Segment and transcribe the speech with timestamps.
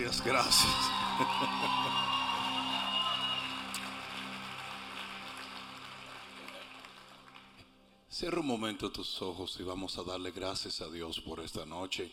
[0.00, 0.72] Gracias, gracias.
[8.08, 12.10] Cierra un momento tus ojos y vamos a darle gracias a Dios por esta noche,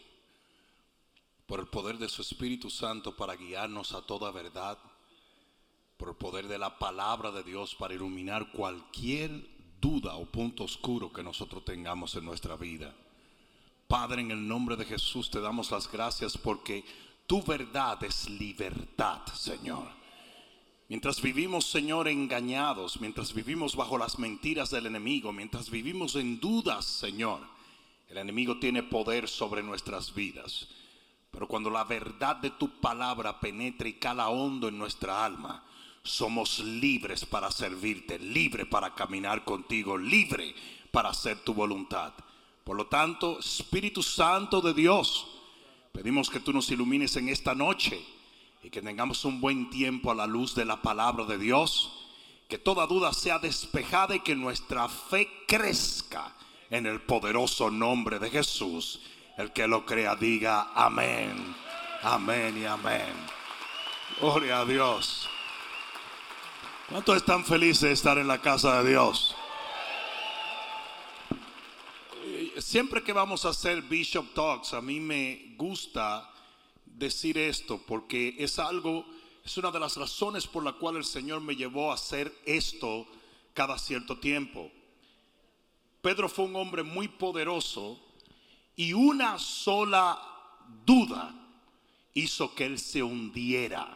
[1.45, 4.77] por el poder de su Espíritu Santo para guiarnos a toda verdad,
[5.95, 9.31] por el poder de la palabra de Dios para iluminar cualquier
[9.79, 12.93] duda o punto oscuro que nosotros tengamos en nuestra vida.
[13.87, 16.83] Padre, en el nombre de Jesús te damos las gracias porque
[17.27, 19.89] tu verdad es libertad, Señor.
[20.87, 26.85] Mientras vivimos, Señor, engañados, mientras vivimos bajo las mentiras del enemigo, mientras vivimos en dudas,
[26.85, 27.41] Señor,
[28.07, 30.69] el enemigo tiene poder sobre nuestras vidas.
[31.29, 35.65] Pero cuando la verdad de tu palabra penetra y cala hondo en nuestra alma,
[36.03, 40.55] somos libres para servirte, libre para caminar contigo, libre
[40.89, 42.13] para hacer tu voluntad.
[42.63, 45.27] Por lo tanto, Espíritu Santo de Dios,
[45.97, 47.99] pedimos que tú nos ilumines en esta noche
[48.61, 51.91] y que tengamos un buen tiempo a la luz de la palabra de Dios,
[52.47, 56.35] que toda duda sea despejada y que nuestra fe crezca
[56.69, 59.01] en el poderoso nombre de Jesús.
[59.39, 61.55] El que lo crea diga amén,
[62.03, 63.13] amén y amén.
[64.21, 65.27] Gloria a Dios.
[66.89, 69.35] ¿Cuántos están felices de estar en la casa de Dios?
[72.59, 76.27] Siempre que vamos a hacer Bishop Talks, a mí me gusta
[76.85, 79.05] decir esto porque es algo,
[79.45, 83.05] es una de las razones por la cual el Señor me llevó a hacer esto
[83.53, 84.71] cada cierto tiempo.
[86.01, 87.99] Pedro fue un hombre muy poderoso
[88.75, 90.19] y una sola
[90.83, 91.35] duda
[92.15, 93.95] hizo que él se hundiera.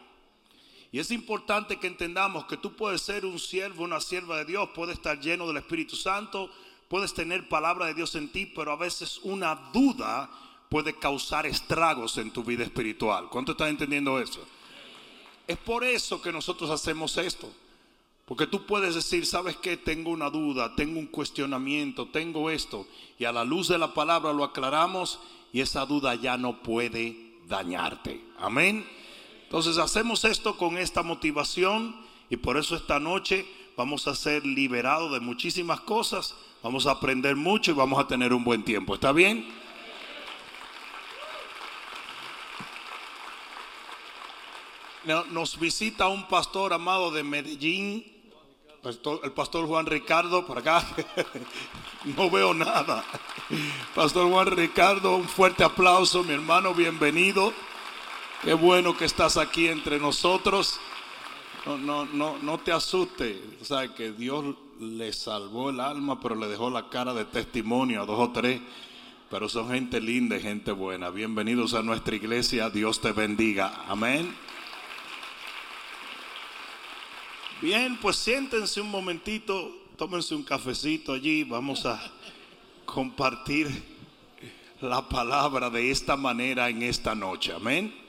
[0.92, 4.68] Y es importante que entendamos que tú puedes ser un siervo, una sierva de Dios,
[4.72, 6.48] puedes estar lleno del Espíritu Santo,
[6.92, 10.28] puedes tener palabra de Dios en ti, pero a veces una duda
[10.68, 13.30] puede causar estragos en tu vida espiritual.
[13.30, 14.44] ¿Cuánto estás entendiendo eso?
[15.48, 17.50] Es por eso que nosotros hacemos esto.
[18.26, 19.78] Porque tú puedes decir, ¿sabes qué?
[19.78, 22.86] Tengo una duda, tengo un cuestionamiento, tengo esto.
[23.18, 25.18] Y a la luz de la palabra lo aclaramos
[25.50, 28.22] y esa duda ya no puede dañarte.
[28.38, 28.86] Amén.
[29.44, 31.96] Entonces hacemos esto con esta motivación
[32.28, 33.46] y por eso esta noche
[33.78, 38.32] vamos a ser liberados de muchísimas cosas, vamos a aprender mucho y vamos a tener
[38.32, 38.94] un buen tiempo.
[38.94, 39.46] ¿Está bien?
[45.30, 48.06] Nos visita un pastor amado de Medellín,
[48.84, 50.84] el pastor Juan Ricardo, por acá,
[52.04, 53.04] no veo nada.
[53.94, 57.52] Pastor Juan Ricardo, un fuerte aplauso, mi hermano, bienvenido.
[58.44, 60.78] Qué bueno que estás aquí entre nosotros.
[61.66, 63.38] No, no, no, no te asustes.
[63.60, 68.02] O sea, que Dios le salvó el alma, pero le dejó la cara de testimonio
[68.02, 68.60] a dos o tres.
[69.30, 71.08] Pero son gente linda y gente buena.
[71.08, 72.68] Bienvenidos a nuestra iglesia.
[72.68, 73.84] Dios te bendiga.
[73.88, 74.34] Amén.
[77.62, 81.44] Bien, pues siéntense un momentito, tómense un cafecito allí.
[81.44, 81.98] Vamos a
[82.84, 83.70] compartir
[84.80, 87.52] la palabra de esta manera en esta noche.
[87.52, 88.01] Amén.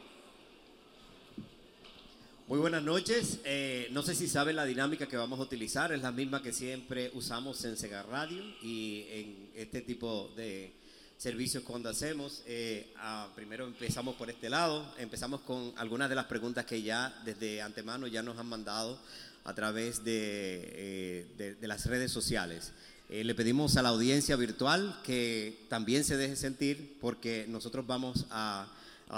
[2.45, 3.39] Muy buenas noches.
[3.45, 5.93] Eh, no sé si saben la dinámica que vamos a utilizar.
[5.93, 10.73] Es la misma que siempre usamos en Sega Radio y en este tipo de
[11.17, 12.43] servicios cuando hacemos.
[12.45, 14.93] Eh, ah, primero empezamos por este lado.
[14.97, 18.99] Empezamos con algunas de las preguntas que ya desde antemano ya nos han mandado
[19.45, 22.73] a través de, eh, las redes sociales.
[23.09, 28.67] le pedimos a la audiencia virtual que también se deje sentir porque nosotros vamos a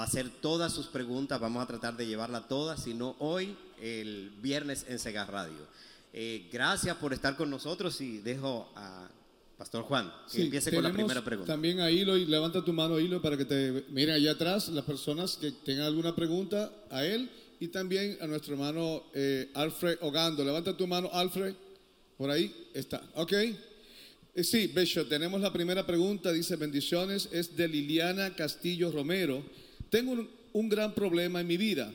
[0.01, 4.85] a hacer todas sus preguntas, vamos a tratar de llevarla todas, sino hoy, el viernes
[4.89, 5.67] en Sega Radio.
[6.11, 9.09] Eh, gracias por estar con nosotros y dejo a
[9.57, 11.53] Pastor Juan que empiece con la primera pregunta.
[11.53, 14.83] También a Hilo, y levanta tu mano Hilo para que te miren allá atrás las
[14.83, 20.43] personas que tengan alguna pregunta a él y también a nuestro hermano eh, Alfred Ogando.
[20.43, 21.55] Levanta tu mano Alfred,
[22.17, 23.31] por ahí está, ok.
[23.33, 29.41] Eh, sí, Bishop, tenemos la primera pregunta, dice bendiciones, es de Liliana Castillo Romero
[29.89, 31.91] tengo un, gran problema en mi vida.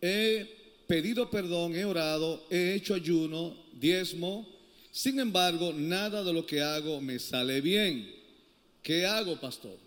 [0.00, 0.46] He
[0.86, 4.48] pedido perdón, he orado, he hecho ayuno, diezmo.
[4.90, 8.10] Sin embargo, nada de lo que hago me sale bien.
[8.82, 9.78] ¿Qué hago, pastor?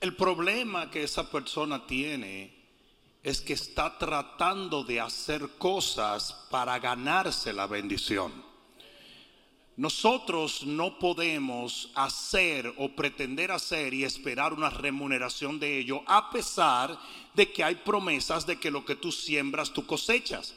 [0.00, 2.60] El problema que esa persona tiene
[3.22, 8.49] es que está tratando de hacer cosas para ganarse la bendición.
[9.80, 16.98] Nosotros no podemos hacer o pretender hacer y esperar una remuneración de ello, a pesar
[17.32, 20.52] de que hay promesas de que lo que tú siembras, tú cosechas.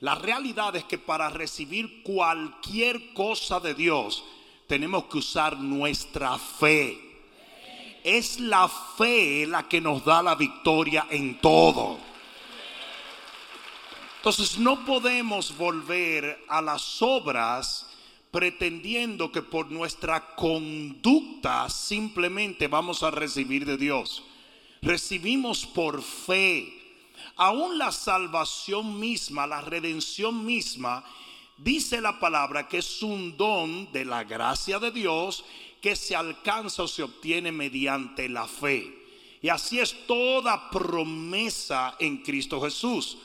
[0.00, 4.22] La realidad es que para recibir cualquier cosa de Dios,
[4.66, 7.22] tenemos que usar nuestra fe.
[8.04, 11.96] Es la fe la que nos da la victoria en todo.
[14.18, 17.87] Entonces no podemos volver a las obras
[18.30, 24.22] pretendiendo que por nuestra conducta simplemente vamos a recibir de Dios.
[24.82, 26.74] Recibimos por fe.
[27.36, 31.04] Aún la salvación misma, la redención misma,
[31.56, 35.44] dice la palabra que es un don de la gracia de Dios
[35.80, 38.94] que se alcanza o se obtiene mediante la fe.
[39.40, 43.18] Y así es toda promesa en Cristo Jesús.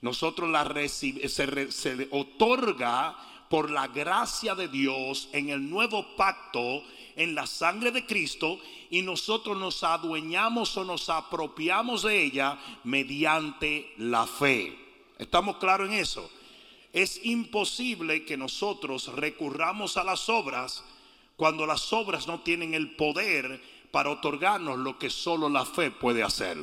[0.00, 3.16] Nosotros la recibimos, se, se otorga
[3.50, 6.84] por la gracia de Dios en el nuevo pacto,
[7.16, 8.60] en la sangre de Cristo,
[8.90, 14.78] y nosotros nos adueñamos o nos apropiamos de ella mediante la fe.
[15.18, 16.30] ¿Estamos claros en eso?
[16.92, 20.84] Es imposible que nosotros recurramos a las obras
[21.36, 23.60] cuando las obras no tienen el poder
[23.90, 26.56] para otorgarnos lo que solo la fe puede hacer.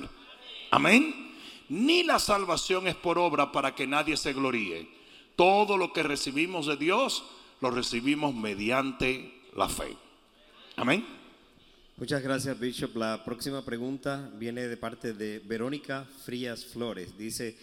[0.71, 1.35] Amén.
[1.67, 4.96] Ni la salvación es por obra para que nadie se gloríe.
[5.37, 7.23] Todo lo que recibimos de Dios
[7.61, 9.95] lo recibimos mediante la fe.
[10.75, 11.05] Amén.
[11.95, 12.95] Muchas gracias, Bishop.
[12.95, 17.15] La próxima pregunta viene de parte de Verónica Frías Flores.
[17.19, 17.55] Dice,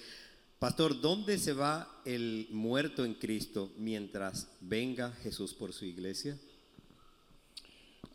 [0.61, 6.38] Pastor, ¿dónde se va el muerto en Cristo mientras venga Jesús por su iglesia?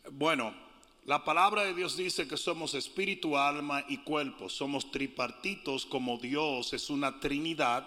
[0.09, 0.55] Bueno,
[1.05, 4.47] la palabra de Dios dice que somos espíritu, alma y cuerpo.
[4.47, 7.85] Somos tripartitos como Dios es una trinidad.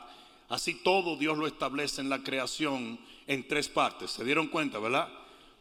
[0.53, 4.11] Así todo Dios lo establece en la creación en tres partes.
[4.11, 5.09] ¿Se dieron cuenta, verdad?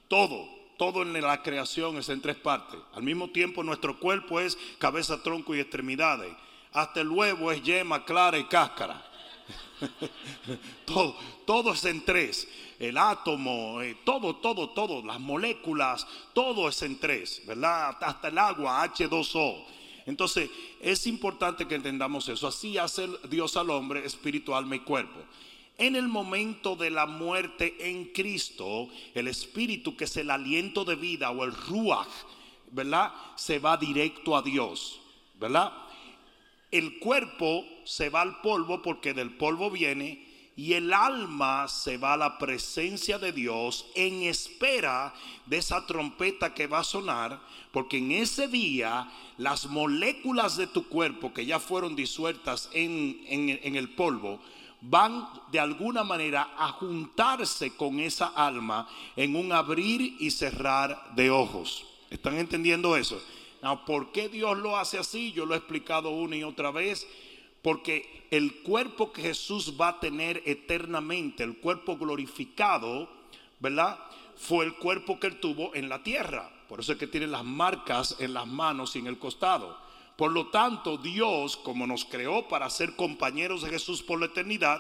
[0.09, 2.77] Todo, todo en la creación es en tres partes.
[2.93, 6.33] Al mismo tiempo nuestro cuerpo es cabeza, tronco y extremidades.
[6.73, 9.01] Hasta el huevo es yema, clara y cáscara.
[10.85, 11.15] todo,
[11.45, 12.45] todo es en tres.
[12.77, 17.95] El átomo, eh, todo, todo, todo, las moléculas, todo es en tres, ¿verdad?
[18.01, 19.63] Hasta el agua, H2O.
[20.11, 20.49] Entonces,
[20.81, 22.45] es importante que entendamos eso.
[22.45, 25.19] Así hace Dios al hombre, espíritu, alma y cuerpo.
[25.77, 30.95] En el momento de la muerte en Cristo, el espíritu que es el aliento de
[30.95, 32.09] vida o el ruach,
[32.71, 33.13] ¿verdad?
[33.37, 34.99] Se va directo a Dios,
[35.39, 35.71] ¿verdad?
[36.71, 42.13] El cuerpo se va al polvo porque del polvo viene y el alma se va
[42.13, 45.13] a la presencia de Dios en espera
[45.45, 47.39] de esa trompeta que va a sonar,
[47.71, 53.75] porque en ese día las moléculas de tu cuerpo que ya fueron disueltas en, en
[53.75, 54.39] el polvo,
[54.81, 61.29] van de alguna manera a juntarse con esa alma en un abrir y cerrar de
[61.29, 61.85] ojos.
[62.09, 63.21] ¿Están entendiendo eso?
[63.85, 65.31] ¿Por qué Dios lo hace así?
[65.31, 67.07] Yo lo he explicado una y otra vez.
[67.61, 73.09] Porque el cuerpo que Jesús va a tener eternamente, el cuerpo glorificado,
[73.59, 73.99] ¿verdad?
[74.35, 76.49] Fue el cuerpo que él tuvo en la tierra.
[76.67, 79.77] Por eso es que tiene las marcas en las manos y en el costado.
[80.15, 84.79] Por lo tanto, Dios, como nos creó para ser compañeros de Jesús por la eternidad,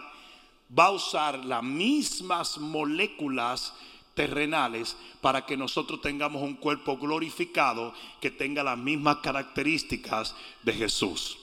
[0.77, 3.73] va a usar las mismas moléculas
[4.13, 11.37] terrenales para que nosotros tengamos un cuerpo glorificado que tenga las mismas características de Jesús.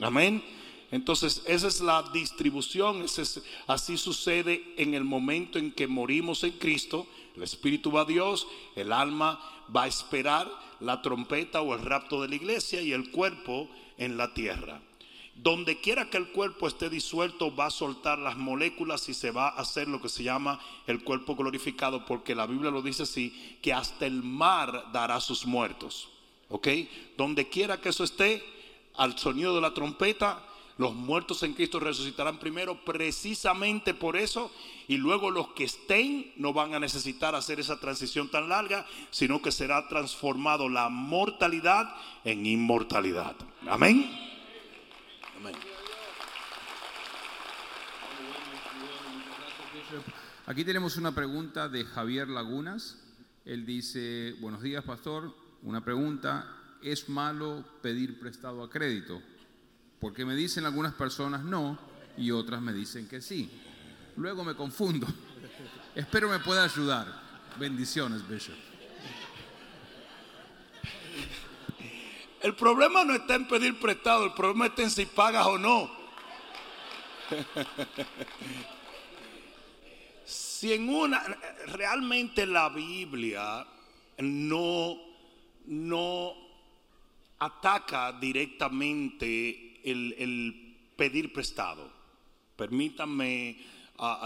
[0.00, 0.42] Amén.
[0.92, 3.06] Entonces, esa es la distribución,
[3.66, 7.06] así sucede en el momento en que morimos en Cristo.
[7.34, 8.46] El espíritu va a Dios,
[8.76, 9.40] el alma
[9.74, 14.18] va a esperar la trompeta o el rapto de la iglesia y el cuerpo en
[14.18, 14.82] la tierra.
[15.34, 19.48] Donde quiera que el cuerpo esté disuelto, va a soltar las moléculas y se va
[19.48, 23.58] a hacer lo que se llama el cuerpo glorificado, porque la Biblia lo dice así,
[23.62, 26.10] que hasta el mar dará sus muertos.
[26.50, 26.68] ¿Ok?
[27.16, 28.44] Donde quiera que eso esté,
[28.94, 30.44] al sonido de la trompeta,
[30.78, 34.50] los muertos en Cristo resucitarán primero precisamente por eso
[34.88, 39.42] y luego los que estén no van a necesitar hacer esa transición tan larga, sino
[39.42, 43.36] que será transformado la mortalidad en inmortalidad.
[43.68, 44.10] Amén.
[50.46, 52.98] Aquí tenemos una pregunta de Javier Lagunas.
[53.44, 59.20] Él dice, buenos días pastor, una pregunta, ¿es malo pedir prestado a crédito?
[60.02, 61.78] Porque me dicen algunas personas no
[62.16, 63.48] y otras me dicen que sí.
[64.16, 65.06] Luego me confundo.
[65.94, 67.06] Espero me pueda ayudar.
[67.56, 68.56] Bendiciones, Bishop.
[72.40, 75.88] El problema no está en pedir prestado, el problema está en si pagas o no.
[80.24, 81.22] si en una,
[81.66, 83.64] realmente la Biblia
[84.18, 84.96] no,
[85.66, 86.32] no
[87.38, 91.90] ataca directamente el, pedir prestado.
[92.56, 93.56] Permítanme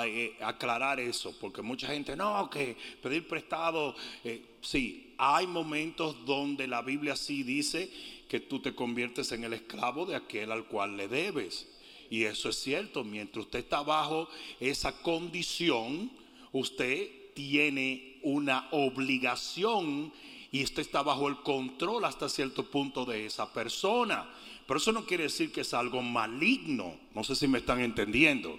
[0.04, 3.94] eh, aclarar eso, porque mucha gente, no, que pedir prestado,
[4.24, 7.90] eh, sí, hay momentos donde la Biblia sí dice
[8.28, 11.68] que tú te conviertes en el esclavo de aquel al cual le debes.
[12.10, 14.28] Y eso es cierto, mientras usted está bajo
[14.60, 16.10] esa condición,
[16.52, 20.12] usted tiene una obligación
[20.50, 24.28] y usted está bajo el control hasta cierto punto de esa persona.
[24.66, 26.98] Pero eso no quiere decir que es algo maligno.
[27.14, 28.58] No sé si me están entendiendo.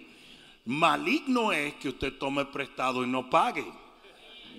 [0.65, 3.65] Maligno es que usted tome prestado y no pague,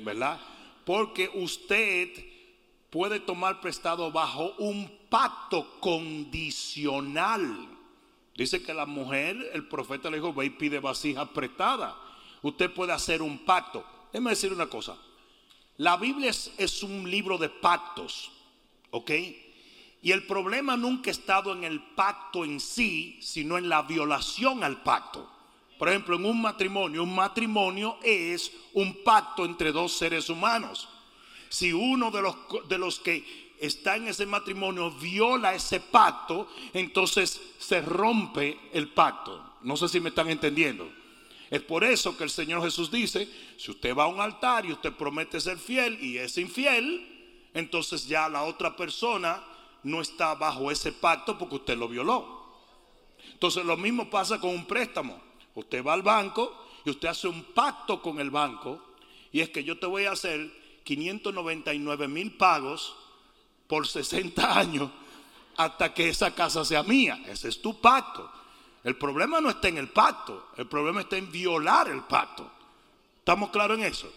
[0.05, 0.41] ¿verdad?
[0.85, 2.09] Porque usted
[2.91, 7.69] puede tomar prestado bajo un pacto condicional.
[8.35, 11.97] Dice que la mujer, el profeta le dijo, ve y pide vasija prestada.
[12.43, 13.85] Usted puede hacer un pacto.
[14.13, 14.97] Déjeme decir una cosa.
[15.77, 18.31] La Biblia es, es un libro de pactos,
[18.91, 19.11] ¿ok?
[20.09, 24.65] Y el problema nunca ha estado en el pacto en sí, sino en la violación
[24.65, 25.31] al pacto.
[25.79, 30.89] Por ejemplo, en un matrimonio, un matrimonio es un pacto entre dos seres humanos.
[31.51, 32.37] Si uno de los,
[32.71, 39.57] de los que está en ese matrimonio viola ese pacto, entonces se rompe el pacto.
[39.61, 40.91] No sé si me están entendiendo.
[41.51, 44.73] Es por eso que el Señor Jesús dice, si usted va a un altar y
[44.73, 49.45] usted promete ser fiel y es infiel, entonces ya la otra persona
[49.85, 52.47] no está bajo ese pacto porque usted lo violó.
[53.33, 55.21] Entonces lo mismo pasa con un préstamo.
[55.55, 58.83] Usted va al banco y usted hace un pacto con el banco
[59.33, 60.51] y es que yo te voy a hacer
[60.85, 62.97] 599 mil pagos
[63.67, 64.91] por 60 años
[65.57, 67.23] hasta que esa casa sea mía.
[67.27, 68.31] Ese es tu pacto.
[68.85, 72.51] El problema no está en el pacto, el problema está en violar el pacto.
[73.19, 74.11] ¿Estamos claros en eso?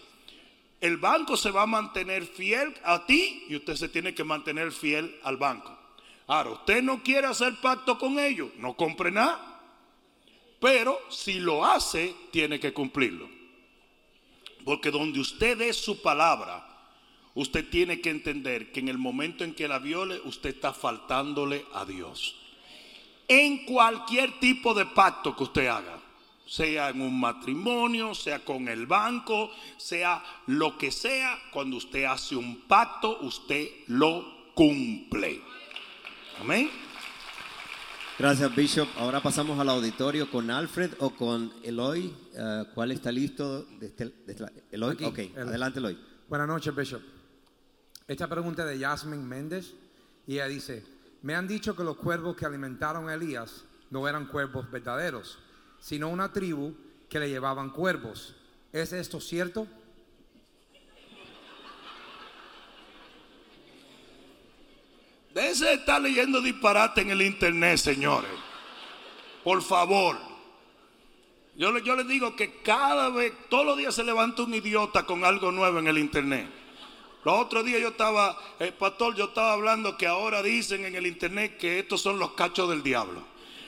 [0.82, 4.72] El banco se va a mantener fiel a ti y usted se tiene que mantener
[4.72, 5.78] fiel al banco.
[6.26, 9.60] Ahora, usted no quiere hacer pacto con ellos, no compre nada.
[10.58, 13.30] Pero si lo hace, tiene que cumplirlo.
[14.64, 16.66] Porque donde usted dé su palabra,
[17.34, 21.64] usted tiene que entender que en el momento en que la viole, usted está faltándole
[21.74, 22.34] a Dios.
[23.28, 26.01] En cualquier tipo de pacto que usted haga,
[26.52, 32.36] sea en un matrimonio, sea con el banco, sea lo que sea, cuando usted hace
[32.36, 35.40] un pacto, usted lo cumple.
[36.42, 36.70] Amén.
[38.18, 38.86] Gracias, Bishop.
[38.98, 42.14] Ahora pasamos al auditorio con Alfred o con Eloy.
[42.34, 43.62] Eh, ¿Cuál está listo?
[43.80, 45.18] De este- de este- Eloy, Aquí, ok.
[45.18, 45.98] el- Adelante, Eloy.
[46.28, 47.00] Buenas noches, Bishop.
[48.06, 49.72] Esta pregunta es de Yasmin Méndez
[50.26, 50.84] y ella dice,
[51.22, 55.38] me han dicho que los cuervos que alimentaron a Elías no eran cuervos verdaderos,
[55.82, 56.74] sino una tribu
[57.10, 58.34] que le llevaban cuervos.
[58.72, 59.66] ¿Es esto cierto?
[65.34, 68.30] Déjense de estar leyendo disparate en el internet, señores.
[69.42, 70.18] Por favor.
[71.56, 75.04] Yo, le- yo les digo que cada vez, todos los días se levanta un idiota
[75.04, 76.48] con algo nuevo en el internet.
[77.24, 81.06] Los otros días yo estaba, eh, pastor, yo estaba hablando que ahora dicen en el
[81.06, 83.22] internet que estos son los cachos del diablo.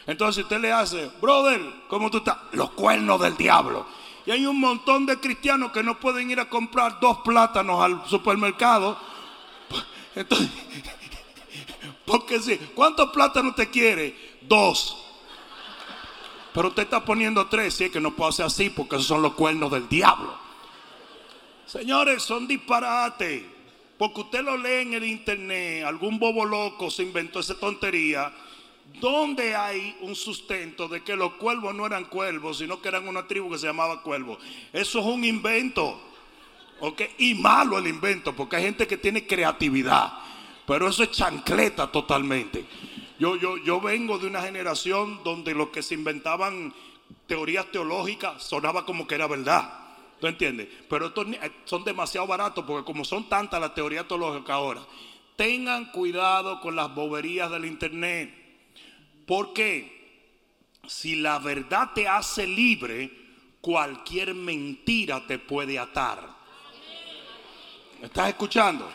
[0.07, 2.37] Entonces usted le hace, brother, ¿cómo tú estás?
[2.53, 3.87] Los cuernos del diablo.
[4.27, 8.07] Y hay un montón de cristianos que no pueden ir a comprar dos plátanos al
[8.07, 8.99] supermercado.
[10.15, 10.51] Entonces,
[12.07, 14.39] porque si, ¿cuántos plátanos usted quiere?
[14.43, 14.99] Dos.
[16.53, 19.23] Pero usted está poniendo tres, y es que no puedo hacer así porque esos son
[19.23, 20.35] los cuernos del diablo.
[21.67, 23.55] Señores, son disparates.
[23.99, 28.33] Porque usted lo lee en el internet, algún bobo loco se inventó esa tontería.
[29.00, 33.26] ¿Dónde hay un sustento de que los cuervos no eran cuervos, sino que eran una
[33.26, 34.38] tribu que se llamaba cuervo?
[34.73, 36.00] Eso es un invento.
[36.81, 37.03] ¿ok?
[37.19, 40.12] Y malo el invento, porque hay gente que tiene creatividad.
[40.67, 42.64] Pero eso es chancleta totalmente.
[43.19, 46.75] Yo, yo, yo vengo de una generación donde lo que se inventaban
[47.26, 49.81] teorías teológicas sonaba como que era verdad.
[50.21, 50.69] ¿Tú entiendes?
[50.88, 54.83] Pero estos eh, son demasiado baratos porque como son tantas las teorías teológicas ahora,
[55.37, 58.44] tengan cuidado con las boberías del internet.
[59.26, 59.95] Porque
[60.87, 63.11] si la verdad te hace libre,
[63.61, 66.28] cualquier mentira te puede atar.
[68.00, 68.90] ¿Me ¿Estás escuchando?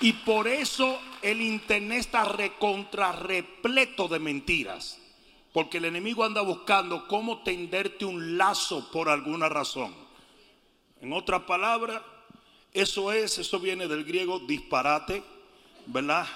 [0.00, 4.98] Y por eso el internet está recontra repleto de mentiras.
[5.52, 9.94] Porque el enemigo anda buscando cómo tenderte un lazo por alguna razón.
[11.00, 12.00] En otras palabras,
[12.72, 15.22] eso es, eso viene del griego disparate,
[15.86, 16.26] ¿verdad?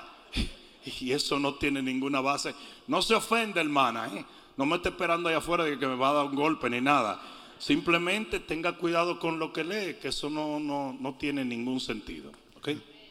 [1.00, 2.55] Y eso no tiene ninguna base.
[2.87, 4.25] No se ofende, hermana, ¿eh?
[4.57, 6.81] No me esté esperando allá afuera de que me va a dar un golpe ni
[6.81, 7.21] nada.
[7.59, 12.33] Simplemente tenga cuidado con lo que lee, que eso no, no, no tiene ningún sentido.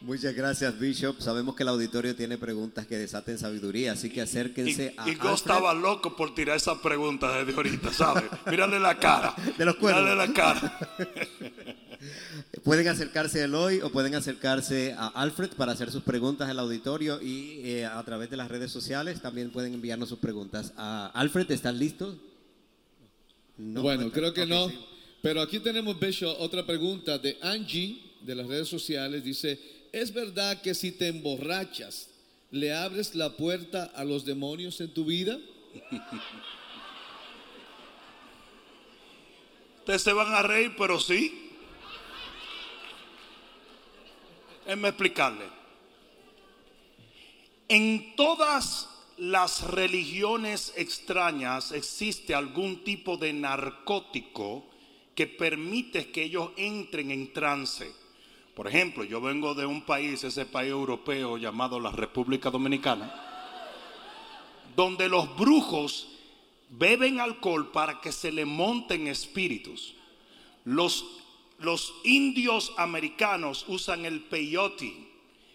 [0.02, 1.20] Muchas gracias, Bishop.
[1.20, 5.12] Sabemos que el auditorio tiene preguntas que desaten sabiduría, así que Y, acérquense a y
[5.12, 5.32] Alfred.
[5.34, 8.24] estaba loco por tirar esa pregunta desde ahorita, ¿sabes?
[8.50, 9.34] Mírale la cara.
[9.58, 10.04] De los cuernos.
[10.04, 10.78] Mírale la cara.
[12.62, 17.20] Pueden acercarse a Eloy o pueden acercarse a Alfred para hacer sus preguntas al auditorio
[17.22, 20.72] y eh, a través de las redes sociales también pueden enviarnos sus preguntas.
[20.76, 22.16] a Alfred, ¿están listos?
[23.56, 24.68] No, bueno, pues, creo que no.
[24.68, 24.78] sí.
[25.22, 29.24] Pero aquí tenemos, Bishop, otra pregunta de Angie de las redes sociales.
[29.24, 29.58] Dice,
[29.92, 32.10] ¿es verdad que si te emborrachas,
[32.50, 35.38] le abres la puerta a los demonios en tu vida?
[39.78, 41.52] Ustedes se van a reír, pero sí.
[44.64, 45.44] Déjenme explicarle.
[47.68, 54.68] En todas las religiones extrañas existe algún tipo de narcótico
[55.14, 57.92] que permite que ellos entren en trance.
[58.56, 63.12] Por ejemplo, yo vengo de un país, ese país europeo llamado la República Dominicana,
[64.74, 66.08] donde los brujos
[66.70, 69.94] beben alcohol para que se le monten espíritus.
[70.64, 71.04] Los,
[71.58, 75.06] los indios americanos usan el peyote,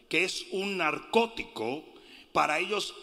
[0.08, 1.84] que es un narcótico
[2.32, 2.94] para ellos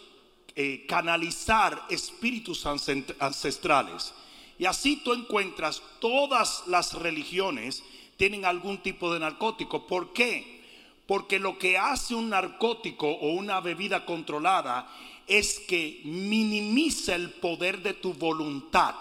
[0.55, 4.13] eh, canalizar espíritus ancestrales.
[4.57, 7.83] Y así tú encuentras todas las religiones
[8.19, 9.87] tienen algún tipo de narcótico.
[9.87, 10.59] ¿Por qué?
[11.07, 14.93] Porque lo que hace un narcótico o una bebida controlada
[15.25, 18.95] es que minimiza el poder de tu voluntad.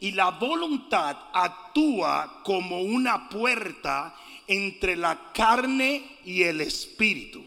[0.00, 4.16] Y la voluntad actúa como una puerta
[4.48, 7.40] entre la carne y el espíritu.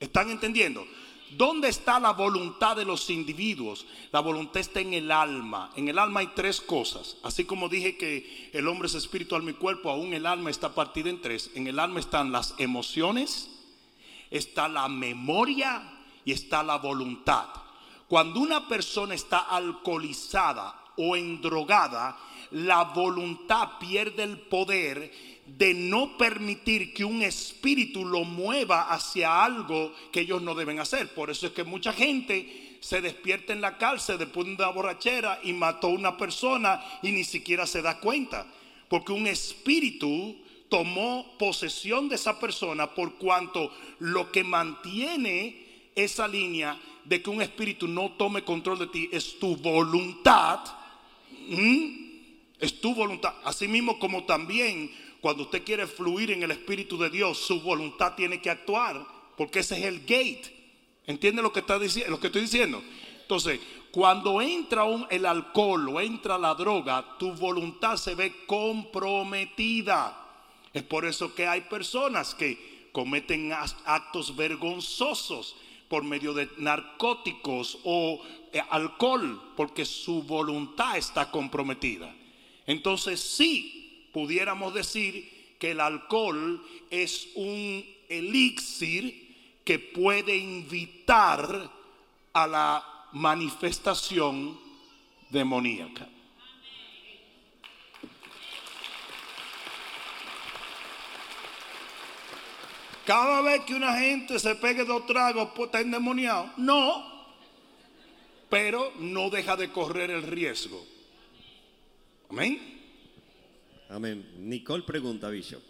[0.00, 0.84] ¿Están entendiendo?
[1.36, 3.86] ¿Dónde está la voluntad de los individuos?
[4.12, 5.70] La voluntad está en el alma.
[5.76, 7.16] En el alma hay tres cosas.
[7.22, 10.74] Así como dije que el hombre es espíritu, alma y cuerpo, aún el alma está
[10.74, 11.50] partida en tres.
[11.54, 13.50] En el alma están las emociones,
[14.30, 15.82] está la memoria
[16.24, 17.48] y está la voluntad.
[18.08, 22.16] Cuando una persona está alcoholizada o endrogada,
[22.52, 25.10] la voluntad pierde el poder
[25.46, 31.14] de no permitir que un espíritu lo mueva hacia algo que ellos no deben hacer.
[31.14, 35.40] Por eso es que mucha gente se despierta en la cárcel después de una borrachera
[35.42, 38.46] y mató a una persona y ni siquiera se da cuenta.
[38.88, 40.36] Porque un espíritu
[40.68, 47.42] tomó posesión de esa persona por cuanto lo que mantiene esa línea de que un
[47.42, 50.60] espíritu no tome control de ti es tu voluntad.
[51.48, 52.04] ¿Mm?
[52.58, 53.34] Es tu voluntad.
[53.44, 54.90] Asimismo como también
[55.24, 59.06] cuando usted quiere fluir en el Espíritu de Dios, su voluntad tiene que actuar,
[59.38, 60.54] porque ese es el gate.
[61.06, 62.82] ¿Entiende lo que está diciendo, lo que estoy diciendo?
[63.22, 63.58] Entonces,
[63.90, 70.14] cuando entra un- el alcohol o entra la droga, tu voluntad se ve comprometida.
[70.74, 73.50] Es por eso que hay personas que cometen
[73.86, 75.56] actos vergonzosos
[75.88, 78.20] por medio de narcóticos o
[78.52, 82.14] eh, alcohol, porque su voluntad está comprometida.
[82.66, 83.83] Entonces sí,
[84.14, 91.70] pudiéramos decir que el alcohol es un elixir que puede invitar
[92.32, 94.56] a la manifestación
[95.30, 96.08] demoníaca.
[103.04, 106.50] Cada vez que una gente se pegue dos tragos, pues está endemoniado.
[106.56, 107.04] No,
[108.48, 110.86] pero no deja de correr el riesgo.
[112.30, 112.73] Amén.
[113.88, 114.26] Amén.
[114.38, 115.62] Nicole pregunta, Bishop.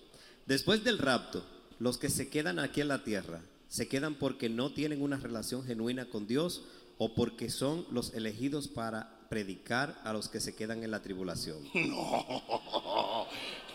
[0.46, 1.44] Después del rapto,
[1.78, 5.64] los que se quedan aquí en la tierra, ¿se quedan porque no tienen una relación
[5.64, 6.62] genuina con Dios
[6.98, 11.58] o porque son los elegidos para predicar a los que se quedan en la tribulación?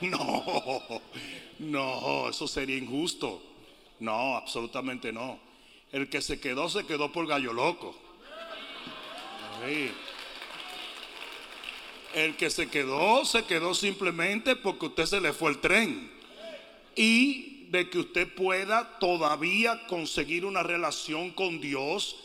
[0.02, 1.02] No, no,
[1.60, 3.44] no, eso sería injusto.
[4.00, 5.38] No, absolutamente no.
[5.92, 7.94] El que se quedó, se quedó por gallo loco.
[9.68, 9.92] Sí.
[12.14, 16.12] El que se quedó, se quedó simplemente porque usted se le fue el tren.
[16.96, 22.16] Y de que usted pueda todavía conseguir una relación con Dios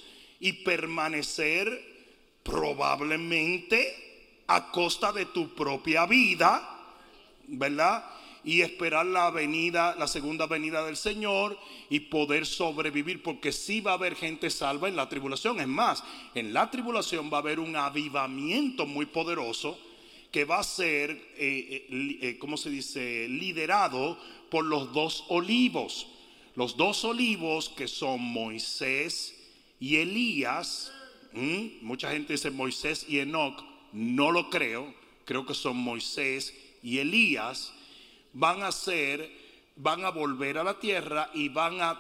[0.41, 1.69] y permanecer
[2.43, 6.69] probablemente a costa de tu propia vida,
[7.47, 8.05] ¿verdad?
[8.45, 13.93] Y esperar la venida, la segunda venida del Señor y poder sobrevivir, porque sí va
[13.93, 15.61] a haber gente salva en la tribulación.
[15.61, 16.05] Es más,
[16.35, 19.79] en la tribulación va a haber un avivamiento muy poderoso
[20.35, 24.19] que va a ser, eh, eh, eh, ¿cómo se dice?, liderado
[24.51, 26.09] por los dos olivos.
[26.57, 29.33] Los dos olivos que son Moisés
[29.79, 30.93] y Elías.
[31.33, 31.83] ¿Mm?
[31.83, 33.63] Mucha gente dice Moisés y Enoch.
[33.93, 34.93] No lo creo.
[35.25, 36.53] Creo que son Moisés
[36.83, 37.73] y Elías.
[38.35, 39.45] Van a ser
[39.77, 41.99] van a volver a la tierra y van a,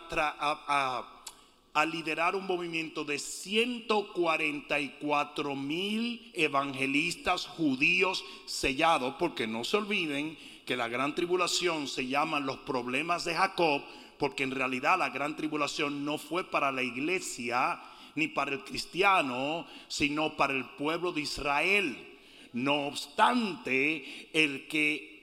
[1.74, 10.76] a liderar un movimiento de 144 mil evangelistas judíos sellados, porque no se olviden que
[10.76, 13.82] la gran tribulación se llaman los problemas de Jacob,
[14.18, 17.82] porque en realidad la gran tribulación no fue para la iglesia
[18.14, 21.96] ni para el cristiano, sino para el pueblo de Israel.
[22.52, 25.13] No obstante, el que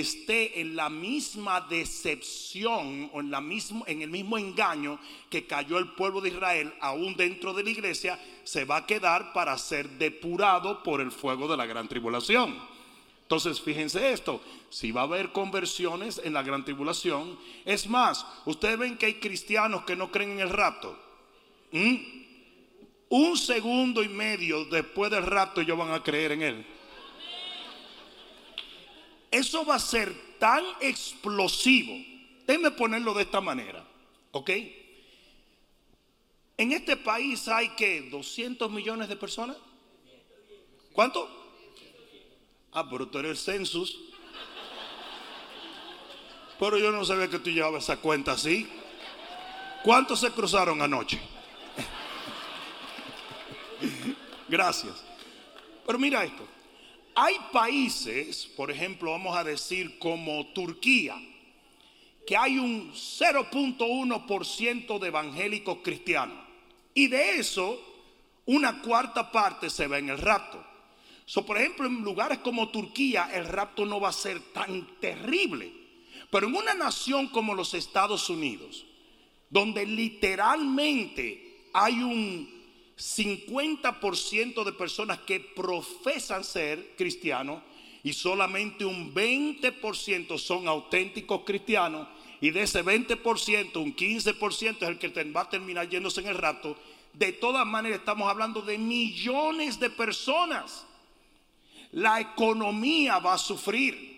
[0.00, 4.98] esté en la misma decepción o en, la mismo, en el mismo engaño
[5.30, 9.32] que cayó el pueblo de Israel, aún dentro de la iglesia, se va a quedar
[9.32, 12.56] para ser depurado por el fuego de la gran tribulación.
[13.22, 18.78] Entonces, fíjense esto, si va a haber conversiones en la gran tribulación, es más, ustedes
[18.78, 20.98] ven que hay cristianos que no creen en el rapto.
[21.72, 21.96] ¿Mm?
[23.08, 26.66] Un segundo y medio después del rapto ellos van a creer en él.
[29.34, 31.92] Eso va a ser tan explosivo.
[32.46, 33.84] Déjenme ponerlo de esta manera,
[34.30, 34.50] ¿ok?
[36.56, 39.56] En este país hay que 200 millones de personas.
[40.92, 41.28] ¿Cuánto?
[42.70, 43.98] Ah, pero tú eres el census.
[46.60, 48.68] Pero yo no sabía que tú llevabas esa cuenta así.
[49.82, 51.20] ¿Cuántos se cruzaron anoche?
[54.48, 55.02] Gracias.
[55.84, 56.53] Pero mira esto.
[57.16, 61.16] Hay países, por ejemplo, vamos a decir como Turquía,
[62.26, 66.36] que hay un 0.1% de evangélicos cristianos.
[66.92, 67.80] Y de eso,
[68.46, 70.60] una cuarta parte se ve en el rapto.
[71.46, 75.72] Por ejemplo, en lugares como Turquía, el rapto no va a ser tan terrible.
[76.30, 78.84] Pero en una nación como los Estados Unidos,
[79.50, 82.53] donde literalmente hay un
[82.96, 87.62] 50% de personas que profesan ser cristianos
[88.02, 92.06] y solamente un 20% son auténticos cristianos
[92.40, 96.36] y de ese 20%, un 15% es el que va a terminar yéndose en el
[96.36, 96.76] rapto.
[97.14, 100.84] De todas maneras estamos hablando de millones de personas.
[101.92, 104.13] La economía va a sufrir.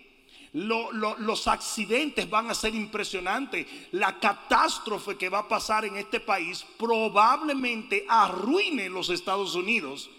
[0.57, 3.67] Lo- lo- los accidentes van a ser impresionantes.
[3.91, 10.09] La catástrofe que va a pasar en este país probablemente arruine los Estados Unidos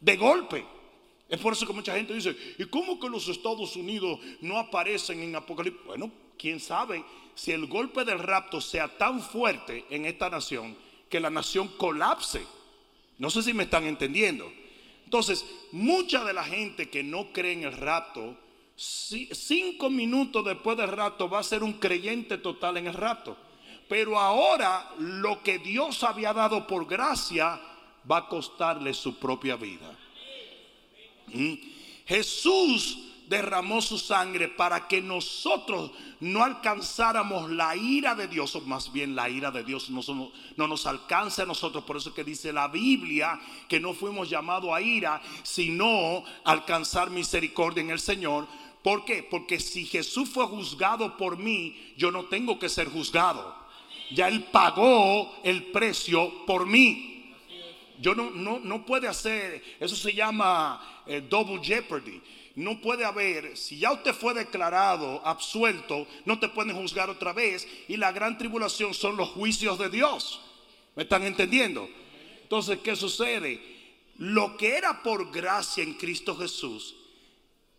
[0.00, 0.64] de golpe.
[1.28, 5.20] Es por eso que mucha gente dice, ¿y cómo que los Estados Unidos no aparecen
[5.22, 5.84] en Apocalipsis?
[5.84, 10.74] Bueno, quién sabe si el golpe del rapto sea tan fuerte en esta nación
[11.10, 12.46] que la nación colapse.
[13.18, 14.50] No sé si me están entendiendo.
[15.04, 18.36] Entonces, mucha de la gente que no cree en el rapto,
[18.82, 23.36] cinco minutos después del rapto va a ser un creyente total en el rapto.
[23.88, 27.60] Pero ahora lo que Dios había dado por gracia
[28.10, 29.96] va a costarle su propia vida.
[31.28, 31.54] ¿Mm?
[32.06, 35.90] Jesús derramó su sangre para que nosotros
[36.20, 40.86] no alcanzáramos la ira de Dios, o más bien la ira de Dios no, nos
[40.86, 41.84] alcance a nosotros.
[41.84, 47.80] Por eso que dice la Biblia que no fuimos llamados a ira, sino alcanzar misericordia
[47.80, 48.46] en el Señor.
[48.82, 49.22] ¿Por qué?
[49.22, 53.54] Porque si Jesús fue juzgado por mí, yo no tengo que ser juzgado.
[54.10, 57.32] Ya Él pagó el precio por mí.
[58.00, 62.20] Yo no, no, no puede hacer, eso se llama eh, double jeopardy.
[62.56, 67.66] No puede haber, si ya usted fue declarado absuelto, no te pueden juzgar otra vez.
[67.88, 70.40] Y la gran tribulación son los juicios de Dios.
[70.96, 71.88] ¿Me están entendiendo?
[72.42, 73.60] Entonces, ¿qué sucede?
[74.18, 76.94] Lo que era por gracia en Cristo Jesús,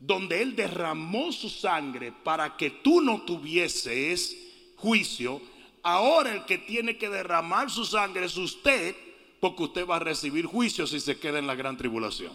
[0.06, 4.38] donde Él derramó su sangre para que tú no tuvieses
[4.76, 5.42] juicio,
[5.82, 8.96] ahora el que tiene que derramar su sangre es usted,
[9.40, 12.34] porque usted va a recibir juicio si se queda en la gran tribulación.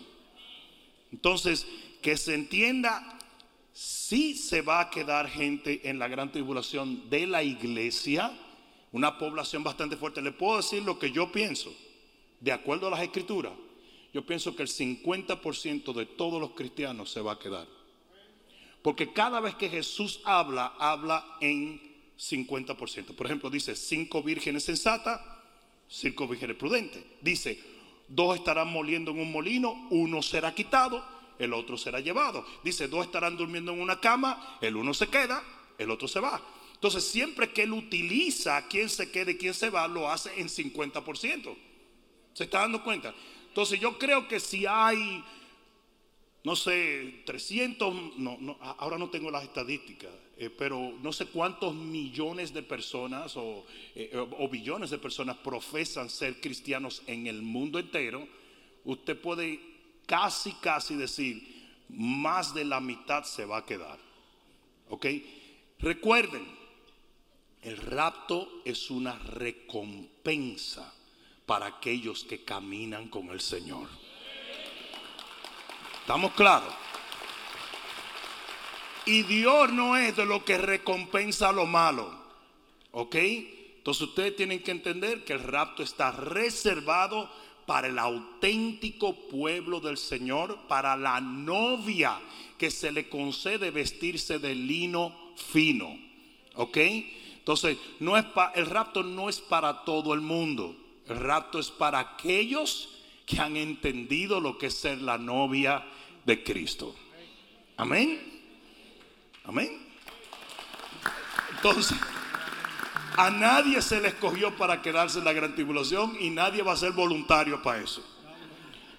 [1.13, 1.67] Entonces,
[2.01, 3.19] que se entienda,
[3.75, 8.33] si se va a quedar gente en la gran tribulación de la iglesia,
[8.93, 10.23] una población bastante fuerte.
[10.23, 11.71] Le puedo decir lo que yo pienso,
[12.41, 13.53] de acuerdo a las escrituras.
[14.19, 17.69] Yo pienso que el 50% de todos los cristianos se va a quedar.
[18.83, 21.81] Porque cada vez que Jesús habla, habla en
[22.19, 23.15] 50%.
[23.15, 25.21] Por ejemplo, dice cinco vírgenes sensatas,
[25.87, 27.01] cinco vírgenes prudentes.
[27.21, 27.63] Dice,
[28.09, 31.05] dos estarán moliendo en un molino, uno será quitado,
[31.39, 32.45] el otro será llevado.
[32.65, 35.45] Dice, dos estarán durmiendo en una cama, el uno se queda,
[35.79, 36.43] el otro se va.
[36.75, 40.49] Entonces, siempre que él utiliza quién se queda y quién se va, lo hace en
[40.49, 41.57] 50%.
[42.35, 43.15] ¿Se está dando cuenta?
[43.59, 45.25] Entonces, yo creo que si hay
[46.45, 51.75] no sé, 300, no, no, ahora no tengo las estadísticas, eh, pero no sé cuántos
[51.75, 53.67] millones de personas o,
[53.97, 58.29] eh, o- o billones de personas profesan ser cristianos en el mundo entero,
[58.85, 59.59] usted puede
[60.07, 61.43] casi, casi decir,
[61.89, 63.99] más de la mitad se va a quedar.
[64.89, 65.05] ¿Ok?
[65.81, 66.47] Recuerden,
[67.63, 70.95] El rapto es una recompensa
[71.49, 73.89] para aquellos que caminan con el Señor.
[76.03, 76.75] ¿Estamos claros?
[79.07, 82.13] Y Dios no es de lo que recompensa lo malo.
[82.93, 83.15] ¿Ok?
[83.15, 87.31] Entonces ustedes tienen que entender que el rapto está reservado
[87.65, 92.21] para el auténtico pueblo del Señor, para la novia
[92.59, 95.99] que se le concede vestirse de lino fino.
[96.57, 96.77] ¿Ok?
[96.77, 100.77] Entonces, no es el rapto no es para todo el mundo.
[101.09, 102.91] El es para aquellos
[103.25, 105.85] que han entendido lo que es ser la novia
[106.25, 106.95] de Cristo.
[107.77, 108.21] Amén.
[109.45, 109.89] Amén.
[111.57, 111.97] Entonces,
[113.17, 116.77] a nadie se le escogió para quedarse en la gran tribulación y nadie va a
[116.77, 118.05] ser voluntario para eso.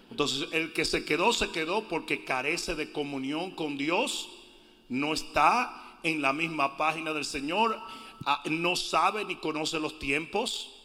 [0.10, 4.30] Entonces, el que se quedó, se quedó porque carece de comunión con Dios,
[4.90, 7.80] no está en la misma página del Señor,
[8.26, 10.79] ah, no sabe ni conoce los tiempos.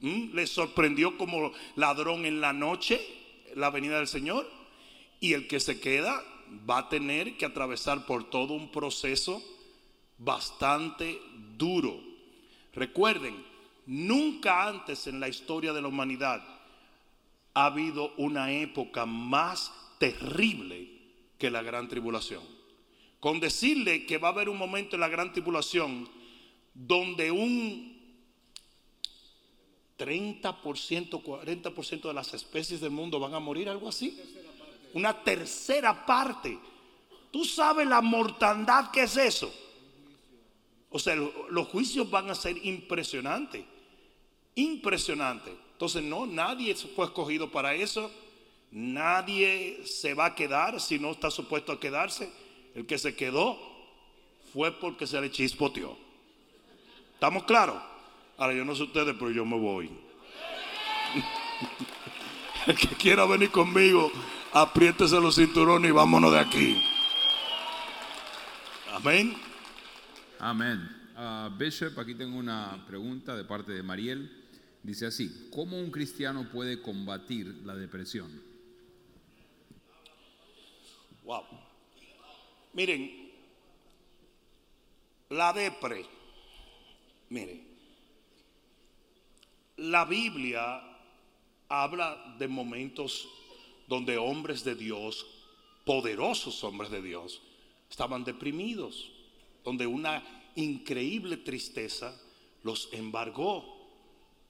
[0.00, 3.00] Le sorprendió como ladrón en la noche
[3.54, 4.48] la venida del Señor.
[5.20, 6.24] Y el que se queda
[6.68, 9.42] va a tener que atravesar por todo un proceso
[10.18, 11.20] bastante
[11.56, 12.00] duro.
[12.72, 13.34] Recuerden,
[13.86, 16.42] nunca antes en la historia de la humanidad
[17.54, 20.88] ha habido una época más terrible
[21.38, 22.42] que la gran tribulación.
[23.18, 26.08] Con decirle que va a haber un momento en la gran tribulación
[26.74, 27.89] donde un
[30.00, 34.18] 30%, 40% de las especies del mundo van a morir, algo así.
[34.94, 36.58] Una tercera parte.
[37.30, 39.52] ¿Tú sabes la mortandad que es eso?
[40.88, 43.64] O sea, los juicios van a ser impresionantes.
[44.54, 45.52] Impresionantes.
[45.72, 48.10] Entonces, no, nadie fue escogido para eso.
[48.70, 52.32] Nadie se va a quedar si no está supuesto a quedarse.
[52.74, 53.58] El que se quedó
[54.52, 55.96] fue porque se le chispoteó.
[57.14, 57.89] ¿Estamos claros?
[58.40, 59.90] Ahora, yo no sé ustedes, pero yo me voy.
[62.66, 64.10] El que quiera venir conmigo,
[64.54, 66.82] apriétese los cinturones y vámonos de aquí.
[68.92, 69.36] Amén.
[70.38, 70.88] Amén.
[71.16, 74.30] Ah, Bishop, aquí tengo una pregunta de parte de Mariel.
[74.82, 78.42] Dice así, ¿cómo un cristiano puede combatir la depresión?
[81.24, 81.44] Wow.
[82.72, 83.32] Miren,
[85.28, 86.06] la depre,
[87.28, 87.69] miren,
[89.80, 90.82] la Biblia
[91.68, 93.26] habla de momentos
[93.88, 95.26] donde hombres de Dios,
[95.84, 97.40] poderosos hombres de Dios,
[97.88, 99.10] estaban deprimidos
[99.64, 100.22] donde una
[100.54, 102.14] increíble tristeza
[102.62, 103.78] los embargó.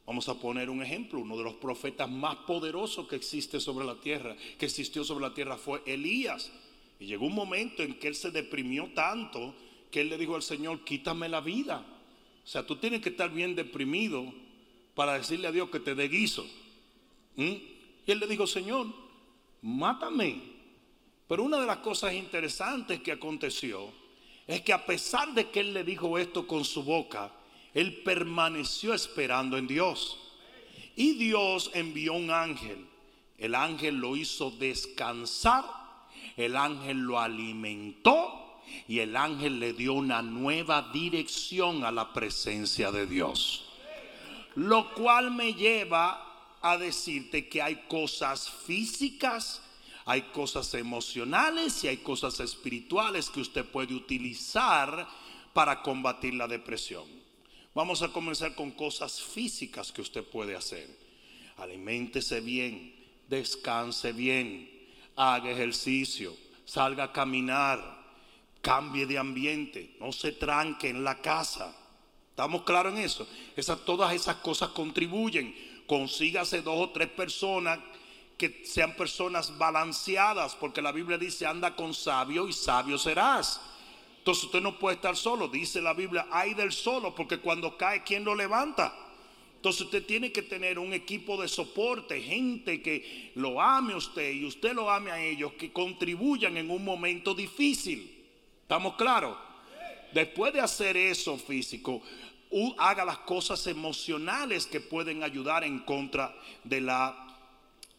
[0.05, 4.01] Vamos a poner un ejemplo, uno de los profetas más poderosos que existe sobre la
[4.01, 6.51] tierra, que existió sobre la tierra fue Elías.
[6.99, 9.55] Y llegó un momento en que él se deprimió tanto
[9.93, 11.87] que él le dijo al Señor, quítame la vida.
[12.45, 14.33] O sea, tú tienes que estar bien deprimido
[14.95, 16.47] para decirle a Dios que te dé guiso.
[17.37, 17.43] ¿Mm?
[18.07, 18.87] Y él le dijo, Señor,
[19.63, 20.41] mátame.
[21.29, 23.93] Pero una de las cosas interesantes que aconteció
[24.47, 27.33] es que a pesar de que él le dijo esto con su boca,
[27.73, 30.19] él permaneció esperando en Dios.
[30.97, 32.85] Y Dios envió un ángel.
[33.39, 35.65] El ángel lo hizo descansar,
[36.37, 42.91] el ángel lo alimentó y el ángel le dio una nueva dirección a la presencia
[42.91, 43.70] de Dios.
[44.57, 49.63] Lo cual me lleva a decirte que hay cosas físicas
[50.11, 55.07] hay cosas emocionales y hay cosas espirituales que usted puede utilizar
[55.53, 57.05] para combatir la depresión.
[57.77, 60.89] Vamos a comenzar con cosas físicas que usted puede hacer.
[61.59, 62.93] Aliméntese bien,
[63.29, 64.69] descanse bien,
[65.15, 67.79] haga ejercicio, salga a caminar,
[68.63, 71.77] cambie de ambiente, no se tranque en la casa.
[72.31, 73.27] ¿Estamos claros en eso?
[73.85, 75.55] todas esas cosas contribuyen.
[75.87, 77.79] Consígase dos o tres personas
[78.39, 83.61] que sean personas balanceadas, porque la Biblia dice, anda con sabio y sabio serás.
[84.17, 88.03] Entonces usted no puede estar solo, dice la Biblia, hay del solo, porque cuando cae,
[88.03, 88.95] ¿quién lo levanta?
[89.57, 94.31] Entonces usted tiene que tener un equipo de soporte, gente que lo ame a usted
[94.33, 98.25] y usted lo ame a ellos, que contribuyan en un momento difícil.
[98.63, 99.37] ¿Estamos claros?
[100.13, 102.03] Después de hacer eso físico,
[102.79, 107.39] haga las cosas emocionales que pueden ayudar en contra de la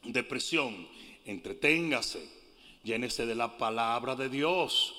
[0.04, 0.88] depresión,
[1.26, 2.28] entreténgase,
[2.84, 4.95] llénese de la palabra de Dios,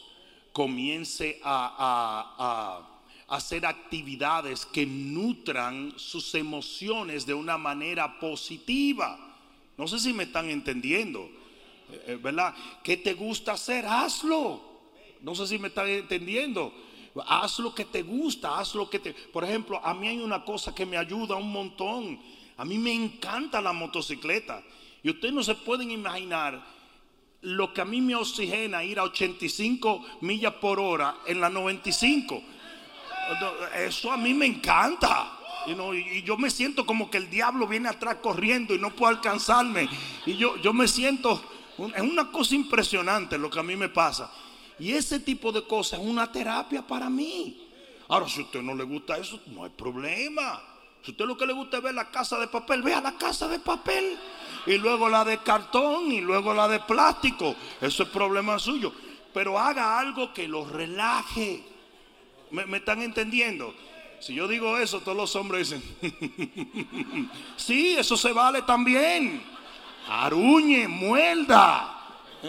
[0.53, 2.89] comience a,
[3.29, 9.19] hacer actividades que nutran sus emociones de una manera positiva.
[9.79, 11.31] No sé si me están entendiendo,
[11.91, 12.55] eh, eh, ¿verdad?
[12.83, 13.87] ¿Qué te gusta hacer?
[13.87, 14.61] Hazlo.
[15.23, 16.75] No sé si me están entendiendo.
[17.27, 19.13] Haz lo que te gusta, haz lo que te...
[19.13, 22.21] Por ejemplo, a mí hay una cosa que me ayuda un montón.
[22.57, 24.63] A mí me encanta la motocicleta.
[25.03, 26.65] Y ustedes no se pueden imaginar
[27.43, 32.43] lo que a mí me oxigena ir a 85 millas por hora en la 95.
[33.77, 35.39] Eso a mí me encanta.
[35.67, 39.89] y yo me siento como que el diablo viene atrás corriendo y no puede alcanzarme.
[40.25, 41.43] Y yo, yo me siento,
[41.95, 44.31] es una cosa impresionante lo que a mí me pasa.
[44.83, 47.57] Y ese tipo de cosas es una terapia para mí.
[48.09, 50.61] Ahora, si a usted no le gusta eso, no hay problema.
[51.05, 53.17] Si a usted lo que le gusta es ver la casa de papel, vea la
[53.17, 54.19] casa de papel
[54.67, 57.55] y luego la de cartón y luego la de plástico.
[57.81, 58.93] Eso es problema suyo.
[59.33, 61.63] Pero haga algo que lo relaje.
[62.51, 63.73] ¿Me, están entendiendo?
[64.19, 69.45] Si yo digo eso, todos los hombres dicen, sí, eso se vale también.
[70.09, 72.01] Aruñe, muelda.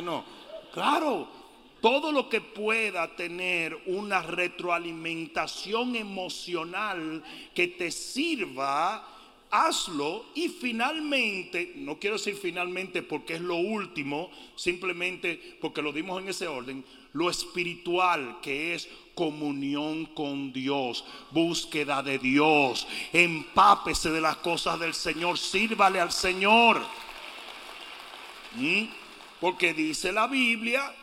[0.02, 0.26] No,
[0.74, 1.43] claro,
[1.84, 7.22] todo lo que pueda tener una retroalimentación emocional
[7.54, 9.06] que te sirva
[9.52, 16.22] hazlo y finalmente, no quiero decir finalmente porque es lo último, simplemente porque lo dimos
[16.22, 24.22] en ese orden, lo espiritual que es comunión con Dios, búsqueda de Dios, empápese de
[24.22, 26.82] las cosas del Señor, sírvale al Señor.
[28.56, 28.86] ¿Mm?
[29.42, 30.94] Porque dice la Biblia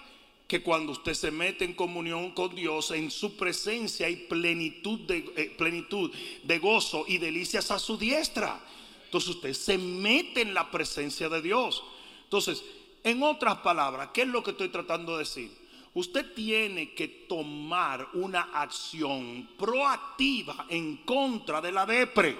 [0.51, 5.19] que cuando usted se mete en comunión con Dios, en su presencia hay plenitud de,
[5.37, 6.11] eh, plenitud
[6.43, 8.61] de gozo y delicias a su diestra.
[9.05, 11.85] Entonces usted se mete en la presencia de Dios.
[12.25, 12.65] Entonces,
[13.05, 15.57] en otras palabras, ¿qué es lo que estoy tratando de decir?
[15.95, 22.37] Usted tiene que tomar una acción proactiva en contra de la depre.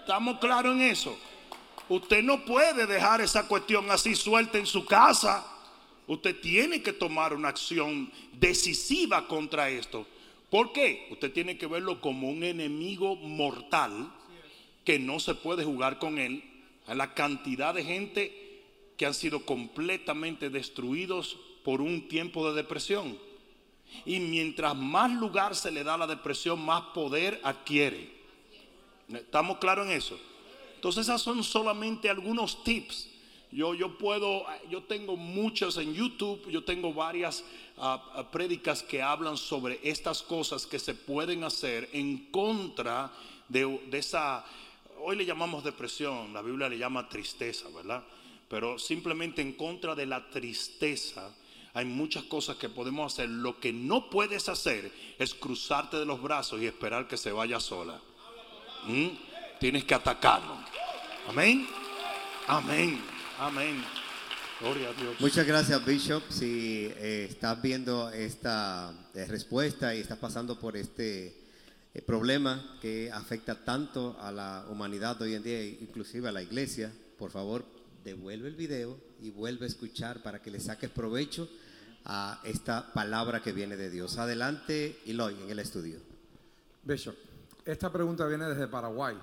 [0.00, 1.16] ¿Estamos claros en eso?
[1.88, 5.46] Usted no puede dejar esa cuestión así suelta en su casa
[6.06, 10.06] Usted tiene que tomar una acción decisiva contra esto.
[10.50, 11.08] ¿Por qué?
[11.10, 14.12] Usted tiene que verlo como un enemigo mortal
[14.84, 16.44] que no se puede jugar con él.
[16.86, 18.62] A la cantidad de gente
[18.96, 23.16] que han sido completamente destruidos por un tiempo de depresión.
[24.04, 28.10] Y mientras más lugar se le da a la depresión, más poder adquiere.
[29.08, 30.18] ¿Estamos claros en eso?
[30.74, 33.11] Entonces, esas son solamente algunos tips
[33.52, 37.44] yo, yo puedo, yo tengo muchas en YouTube, yo tengo varias
[37.78, 43.12] ah, prédicas que hablan sobre estas cosas que se pueden hacer en contra
[43.48, 44.44] de, de esa,
[45.00, 48.02] hoy le llamamos depresión, la Biblia le llama tristeza, ¿verdad?
[48.48, 51.34] Pero simplemente en contra de la tristeza
[51.74, 53.28] hay muchas cosas que podemos hacer.
[53.28, 57.60] Lo que no puedes hacer es cruzarte de los brazos y esperar que se vaya
[57.60, 57.98] sola.
[58.86, 59.08] ¿Mm?
[59.58, 60.56] Tienes que atacarlo.
[61.28, 61.66] Amén.
[62.46, 63.00] Amén.
[63.38, 63.82] Amén.
[64.60, 65.20] Gloria a Dios.
[65.20, 66.22] Muchas gracias, Bishop.
[66.28, 71.36] Si eh, estás viendo esta eh, respuesta y estás pasando por este
[71.94, 76.92] eh, problema que afecta tanto a la humanidad hoy en día, inclusive a la iglesia,
[77.18, 77.64] por favor,
[78.04, 81.48] devuelve el video y vuelve a escuchar para que le saques provecho
[82.04, 84.18] a esta palabra que viene de Dios.
[84.18, 85.98] Adelante, Eloy, en el estudio.
[86.84, 87.16] Bishop,
[87.64, 89.16] esta pregunta viene desde Paraguay.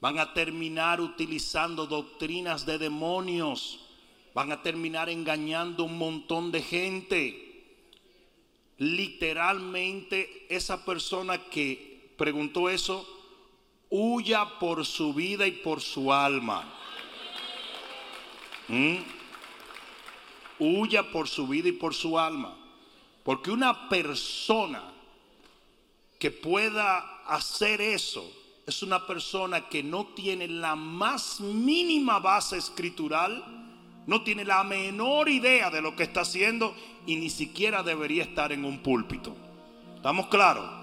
[0.00, 3.78] Van a terminar utilizando doctrinas de demonios.
[4.34, 7.38] Van a terminar engañando un montón de gente.
[8.78, 11.91] Literalmente esa persona que
[12.22, 13.04] preguntó eso,
[13.90, 16.72] huya por su vida y por su alma.
[18.68, 18.98] ¿Mm?
[20.60, 22.56] Huya por su vida y por su alma.
[23.24, 24.84] Porque una persona
[26.20, 28.24] que pueda hacer eso
[28.68, 33.44] es una persona que no tiene la más mínima base escritural,
[34.06, 36.72] no tiene la menor idea de lo que está haciendo
[37.04, 39.34] y ni siquiera debería estar en un púlpito.
[39.96, 40.81] ¿Estamos claros?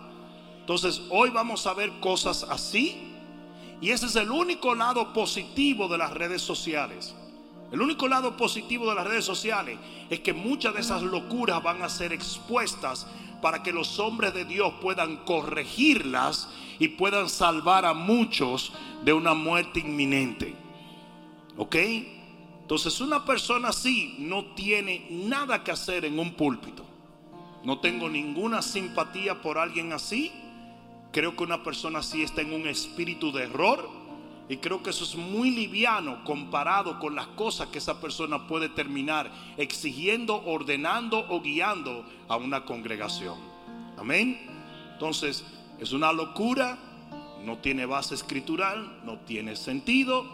[0.69, 2.95] Entonces, hoy vamos a ver cosas así
[3.81, 7.15] Y ese es el único lado positivo de las redes sociales.
[7.71, 9.79] El único lado positivo de las redes sociales
[10.11, 13.07] es que muchas de esas locuras van a ser expuestas
[13.41, 18.71] para que los hombres de Dios puedan corregirlas y puedan salvar a muchos
[19.03, 20.53] de una muerte inminente.
[21.57, 21.77] ¿Ok?
[22.61, 26.85] Entonces una persona así no tiene nada que hacer en un púlpito.
[27.63, 30.31] No tengo ninguna simpatía por alguien así.
[31.11, 33.89] Creo que una persona así está en un espíritu de error.
[34.47, 38.67] Y creo que eso es muy liviano comparado con las cosas que esa persona puede
[38.67, 43.37] terminar exigiendo, ordenando o guiando a una congregación.
[43.95, 44.39] Amén.
[44.93, 45.45] Entonces,
[45.79, 46.79] es una locura,
[47.43, 50.25] no tiene base escritural, no tiene sentido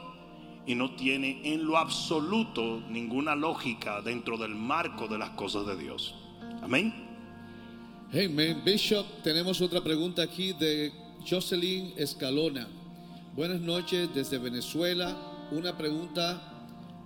[0.66, 5.76] y no tiene en lo absoluto ninguna lógica dentro del marco de las cosas de
[5.76, 6.16] Dios.
[6.64, 7.05] Amén.
[8.18, 8.62] Amen.
[8.64, 10.94] Bishop, tenemos otra pregunta aquí de
[11.30, 12.66] Jocelyn Escalona.
[13.36, 15.18] Buenas noches desde Venezuela.
[15.52, 16.42] Una pregunta.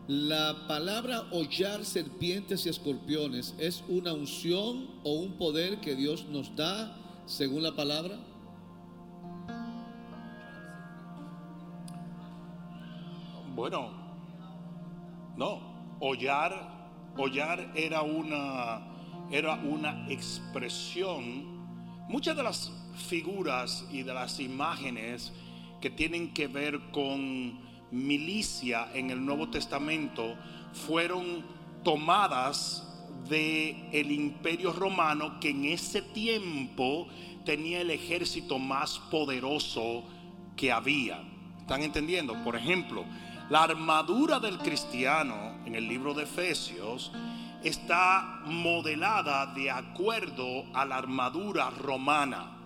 [0.08, 6.56] ¿La palabra hollar serpientes y escorpiones es una unción o un poder que Dios nos
[6.56, 6.96] da
[7.26, 8.20] según la palabra?
[13.56, 13.90] Bueno,
[15.36, 18.99] no, hollar, hollar era una,
[19.32, 21.60] era una expresión.
[22.08, 22.72] Muchas de las
[23.08, 25.32] figuras y de las imágenes
[25.82, 27.60] que tienen que ver con
[27.92, 30.36] milicia en el Nuevo Testamento
[30.74, 31.44] fueron
[31.84, 32.86] tomadas
[33.30, 37.08] de el Imperio Romano que en ese tiempo
[37.46, 40.04] tenía el ejército más poderoso
[40.56, 41.22] que había.
[41.60, 42.36] ¿Están entendiendo?
[42.44, 43.06] Por ejemplo,
[43.50, 47.12] la armadura del cristiano en el libro de Efesios
[47.64, 52.58] está modelada de acuerdo a la armadura romana,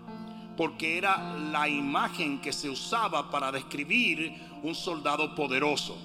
[0.56, 5.98] porque era la imagen que se usaba para describir un soldado poderoso.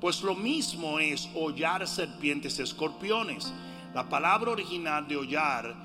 [0.00, 3.52] Pues lo mismo es hollar serpientes y escorpiones.
[3.94, 5.76] La palabra original de hollar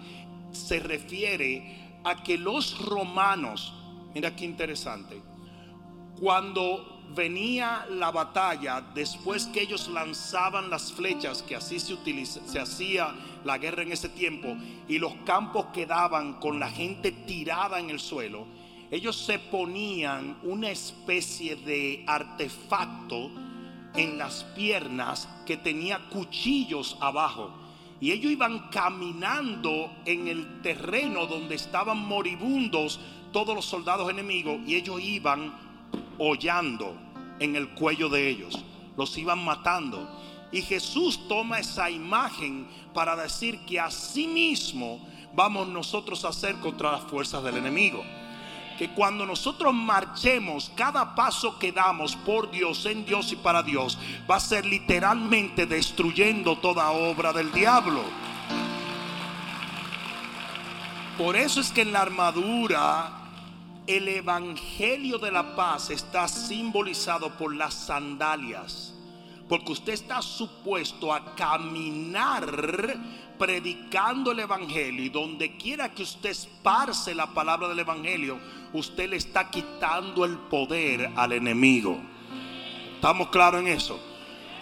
[0.52, 3.74] se refiere a que los romanos,
[4.16, 5.22] mira qué interesante,
[6.20, 12.60] cuando venía la batalla, después que ellos lanzaban las flechas, que así se, utiliza, se
[12.60, 14.56] hacía la guerra en ese tiempo,
[14.88, 18.46] y los campos quedaban con la gente tirada en el suelo,
[18.90, 23.32] ellos se ponían una especie de artefacto
[23.96, 27.52] en las piernas que tenía cuchillos abajo.
[28.00, 33.00] Y ellos iban caminando en el terreno donde estaban moribundos
[33.34, 35.67] todos los soldados enemigos y ellos iban
[36.18, 36.96] hollando
[37.40, 38.64] en el cuello de ellos.
[38.96, 40.08] Los iban matando.
[40.52, 46.92] Y Jesús toma esa imagen para decir que así mismo vamos nosotros a hacer contra
[46.92, 48.04] las fuerzas del enemigo.
[48.78, 53.98] Que cuando nosotros marchemos, cada paso que damos por Dios, en Dios y para Dios,
[54.30, 58.04] va a ser literalmente destruyendo toda obra del diablo.
[61.18, 63.17] Por eso es que en la armadura
[63.88, 68.94] el Evangelio de la paz está simbolizado por las sandalias.
[69.48, 72.46] Porque usted está supuesto a caminar
[73.40, 75.06] predicando el Evangelio.
[75.06, 78.38] Y donde quiera que usted esparce la palabra del Evangelio,
[78.74, 81.98] usted le está quitando el poder al enemigo.
[82.96, 83.98] ¿Estamos claros en eso?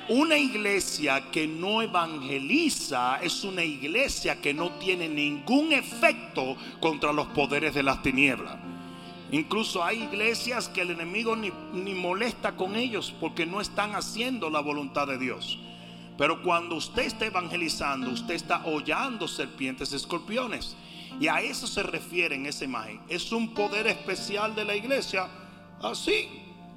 [0.07, 7.25] Una iglesia que no evangeliza es una iglesia que no tiene ningún efecto contra los
[7.27, 8.74] poderes de las tinieblas.
[9.35, 11.51] Incluso hay iglesias que el enemigo ni,
[11.93, 15.59] molesta con ellos porque no están haciendo la voluntad de Dios.
[16.17, 20.77] Pero cuando usted está evangelizando, usted está hollando serpientes y escorpiones.
[21.19, 23.01] Y a eso se refiere en esa imagen.
[23.09, 25.27] Es un poder especial de la iglesia.
[25.81, 26.29] Así.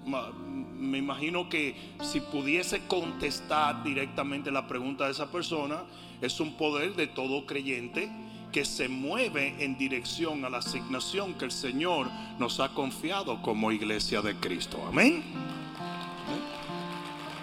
[0.04, 5.84] Me imagino que si pudiese contestar directamente la pregunta de esa persona,
[6.20, 8.10] es un poder de todo creyente
[8.52, 13.72] que se mueve en dirección a la asignación que el Señor nos ha confiado como
[13.72, 14.78] iglesia de Cristo.
[14.86, 15.22] Amén.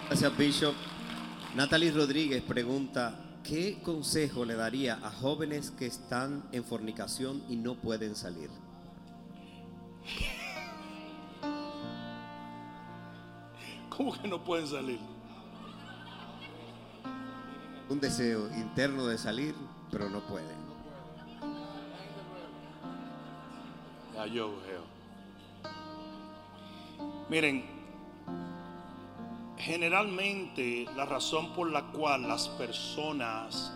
[0.08, 0.74] Gracias, Bishop.
[1.54, 7.76] Natalie Rodríguez pregunta, ¿qué consejo le daría a jóvenes que están en fornicación y no
[7.76, 8.50] pueden salir?
[13.88, 15.00] ¿Cómo que no pueden salir?
[17.88, 19.54] Un deseo interno de salir,
[19.90, 20.65] pero no pueden.
[27.28, 27.64] Miren,
[29.58, 33.72] generalmente la razón por la cual las personas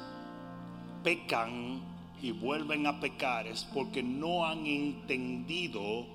[1.03, 1.81] pecan
[2.23, 6.07] y vuelven a pecar es porque no han entendido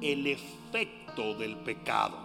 [0.00, 2.16] el efecto del pecado.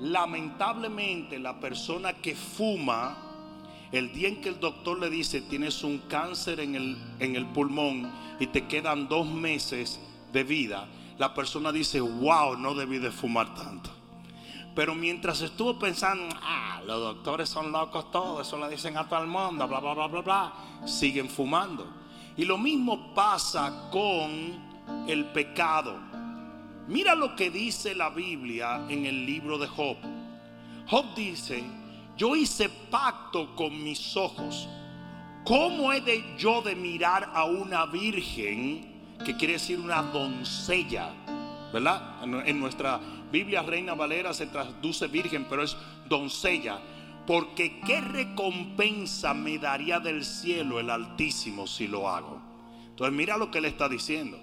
[0.00, 3.16] Lamentablemente la persona que fuma,
[3.92, 7.46] el día en que el doctor le dice tienes un cáncer en el, en el
[7.46, 10.00] pulmón y te quedan dos meses
[10.32, 10.86] de vida,
[11.18, 13.90] la persona dice, wow, no debí de fumar tanto.
[14.74, 19.20] Pero mientras estuvo pensando, ah, los doctores son locos todos, eso le dicen a todo
[19.20, 20.52] el mundo, bla, bla, bla, bla, bla,
[20.86, 21.86] siguen fumando.
[22.36, 25.98] Y lo mismo pasa con el pecado.
[26.86, 29.96] Mira lo que dice la Biblia en el libro de Job.
[30.86, 31.62] Job dice,
[32.16, 34.68] yo hice pacto con mis ojos.
[35.44, 38.89] ¿Cómo he de yo de mirar a una virgen,
[39.24, 41.10] que quiere decir una doncella?
[41.72, 42.24] ¿Verdad?
[42.46, 43.00] En nuestra
[43.30, 45.76] Biblia Reina Valera se traduce virgen, pero es
[46.08, 46.80] doncella.
[47.26, 52.40] Porque qué recompensa me daría del cielo el Altísimo si lo hago.
[52.88, 54.38] Entonces mira lo que él está diciendo.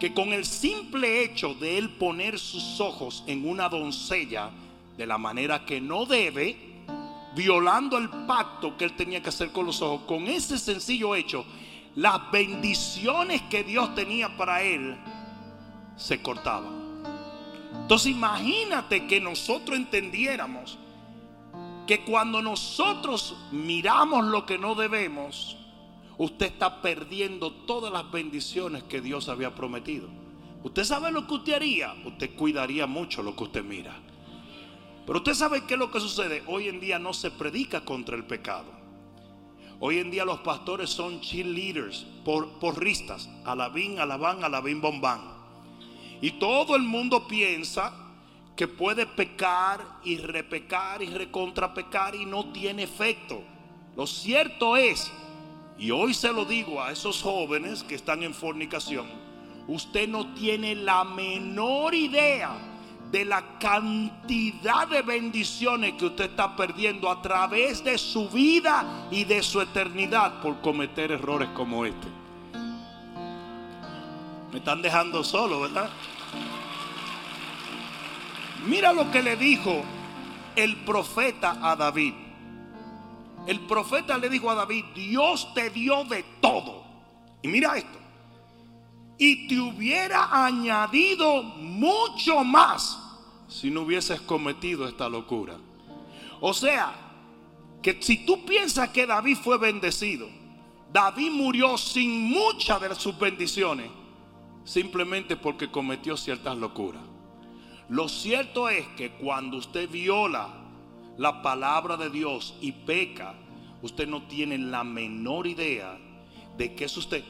[0.00, 4.50] Que con el simple hecho de él poner sus ojos en una doncella
[4.96, 6.56] de la manera que no debe,
[7.34, 11.44] violando el pacto que él tenía que hacer con los ojos, con ese sencillo hecho,
[11.94, 14.96] las bendiciones que Dios tenía para él
[15.96, 16.82] se cortaban.
[17.82, 20.78] Entonces imagínate que nosotros entendiéramos
[21.86, 25.56] que cuando nosotros miramos lo que no debemos,
[26.16, 30.08] usted está perdiendo todas las bendiciones que Dios había prometido.
[30.62, 33.94] Usted sabe lo que usted haría, usted cuidaría mucho lo que usted mira.
[35.04, 36.44] Pero usted sabe qué es lo que sucede.
[36.46, 38.81] Hoy en día no se predica contra el pecado.
[39.84, 45.20] Hoy en día los pastores son cheerleaders, por, porristas, alabín, alabán, alabín, bombán.
[46.20, 47.92] Y todo el mundo piensa
[48.54, 53.42] que puede pecar y repecar y recontrapecar y no tiene efecto.
[53.96, 55.10] Lo cierto es,
[55.76, 59.08] y hoy se lo digo a esos jóvenes que están en fornicación,
[59.66, 62.71] usted no tiene la menor idea
[63.12, 69.24] de la cantidad de bendiciones que usted está perdiendo a través de su vida y
[69.24, 72.08] de su eternidad por cometer errores como este.
[74.50, 75.90] Me están dejando solo, ¿verdad?
[78.66, 79.82] Mira lo que le dijo
[80.56, 82.14] el profeta a David.
[83.46, 86.82] El profeta le dijo a David, Dios te dio de todo.
[87.42, 87.98] Y mira esto.
[89.18, 93.01] Y te hubiera añadido mucho más
[93.52, 95.58] si no hubieses cometido esta locura.
[96.40, 96.94] O sea,
[97.82, 100.28] que si tú piensas que David fue bendecido,
[100.92, 103.90] David murió sin muchas de sus bendiciones,
[104.64, 107.02] simplemente porque cometió ciertas locuras.
[107.88, 110.48] Lo cierto es que cuando usted viola
[111.18, 113.34] la palabra de Dios y peca,
[113.82, 115.98] usted no tiene la menor idea
[116.56, 117.22] de qué es usted.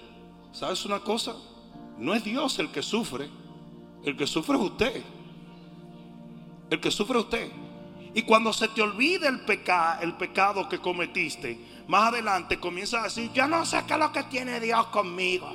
[0.53, 1.35] ¿Sabes una cosa?
[1.99, 3.29] No es Dios el que sufre,
[4.05, 5.03] el que sufre es usted.
[6.73, 7.53] El que sufre usted.
[8.14, 9.43] Y cuando se te olvide el,
[10.01, 14.11] el pecado que cometiste, más adelante comienza a decir, yo no sé qué es lo
[14.11, 15.49] que tiene Dios conmigo.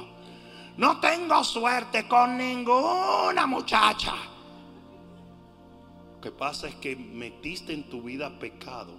[0.78, 4.14] No tengo suerte con ninguna muchacha
[6.22, 8.94] que pasa es que metiste en tu vida pecado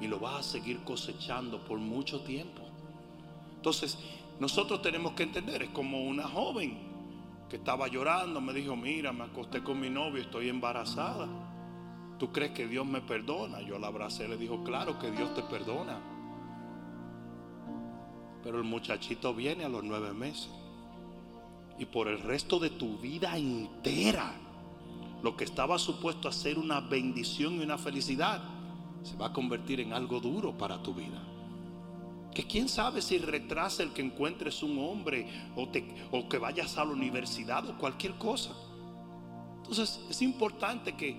[0.00, 2.62] y lo vas a seguir cosechando por mucho tiempo.
[3.54, 3.98] Entonces,
[4.40, 6.89] nosotros tenemos que entender, es como una joven
[7.50, 11.26] que estaba llorando, me dijo, mira, me acosté con mi novio, estoy embarazada.
[12.16, 13.60] ¿Tú crees que Dios me perdona?
[13.60, 15.98] Yo la abracé, le dijo, claro que Dios te perdona.
[18.44, 20.48] Pero el muchachito viene a los nueve meses.
[21.76, 24.32] Y por el resto de tu vida entera
[25.22, 28.42] lo que estaba supuesto a ser una bendición y una felicidad,
[29.02, 31.20] se va a convertir en algo duro para tu vida.
[32.34, 35.26] Que quién sabe si retrasa el que encuentres un hombre
[35.56, 35.68] o,
[36.12, 38.54] o que vayas a la universidad o cualquier cosa.
[39.58, 41.16] Entonces es importante que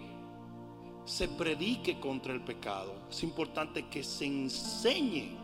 [1.05, 2.93] se predique contra el pecado.
[3.09, 5.37] Es importante que se enseñe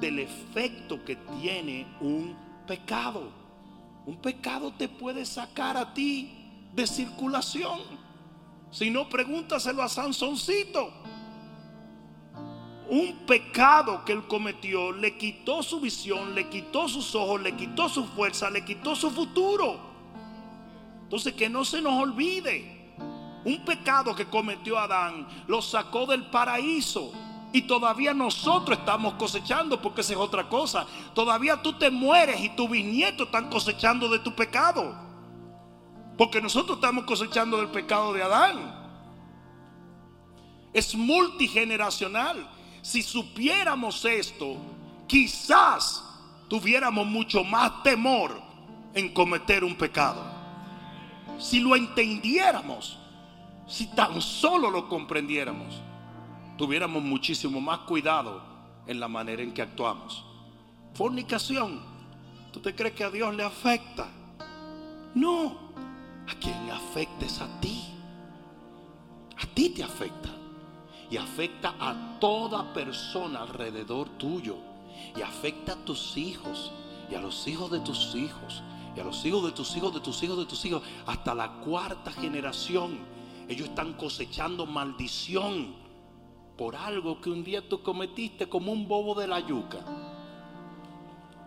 [0.00, 2.36] del efecto que tiene un
[2.66, 3.30] pecado.
[4.06, 6.32] Un pecado te puede sacar a ti
[6.74, 7.80] de circulación.
[8.70, 10.92] Si no, pregúntaselo a Sansoncito.
[12.88, 17.88] Un pecado que él cometió le quitó su visión, le quitó sus ojos, le quitó
[17.88, 19.78] su fuerza, le quitó su futuro.
[21.02, 22.76] Entonces que no se nos olvide.
[23.44, 27.12] Un pecado que cometió Adán lo sacó del paraíso.
[27.52, 30.86] Y todavía nosotros estamos cosechando, porque esa es otra cosa.
[31.14, 34.94] Todavía tú te mueres y tus bisnietos están cosechando de tu pecado.
[36.18, 38.74] Porque nosotros estamos cosechando del pecado de Adán.
[40.72, 42.50] Es multigeneracional.
[42.86, 44.58] Si supiéramos esto,
[45.08, 46.04] quizás
[46.46, 48.40] tuviéramos mucho más temor
[48.94, 50.22] en cometer un pecado.
[51.36, 52.96] si lo entendiéramos,
[53.66, 55.82] si tan solo lo comprendiéramos,
[56.56, 58.40] tuviéramos muchísimo más cuidado
[58.86, 60.24] en la manera en que actuamos.
[60.94, 61.82] Fornicación,
[62.52, 64.06] ¿tú te crees que a Dios le afecta?
[65.12, 65.72] No,
[66.28, 67.82] a quien le afecta es a ti.
[69.42, 70.35] A ti te afecta.
[71.10, 74.56] Y afecta a toda persona alrededor tuyo.
[75.16, 76.72] Y afecta a tus hijos.
[77.10, 78.62] Y a los hijos de tus hijos.
[78.96, 80.82] Y a los hijos de tus hijos, de tus hijos, de tus hijos.
[81.06, 82.98] Hasta la cuarta generación.
[83.48, 85.86] Ellos están cosechando maldición
[86.56, 89.78] por algo que un día tú cometiste como un bobo de la yuca.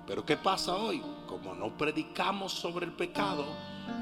[0.05, 1.01] Pero ¿qué pasa hoy?
[1.28, 3.45] Como no predicamos sobre el pecado,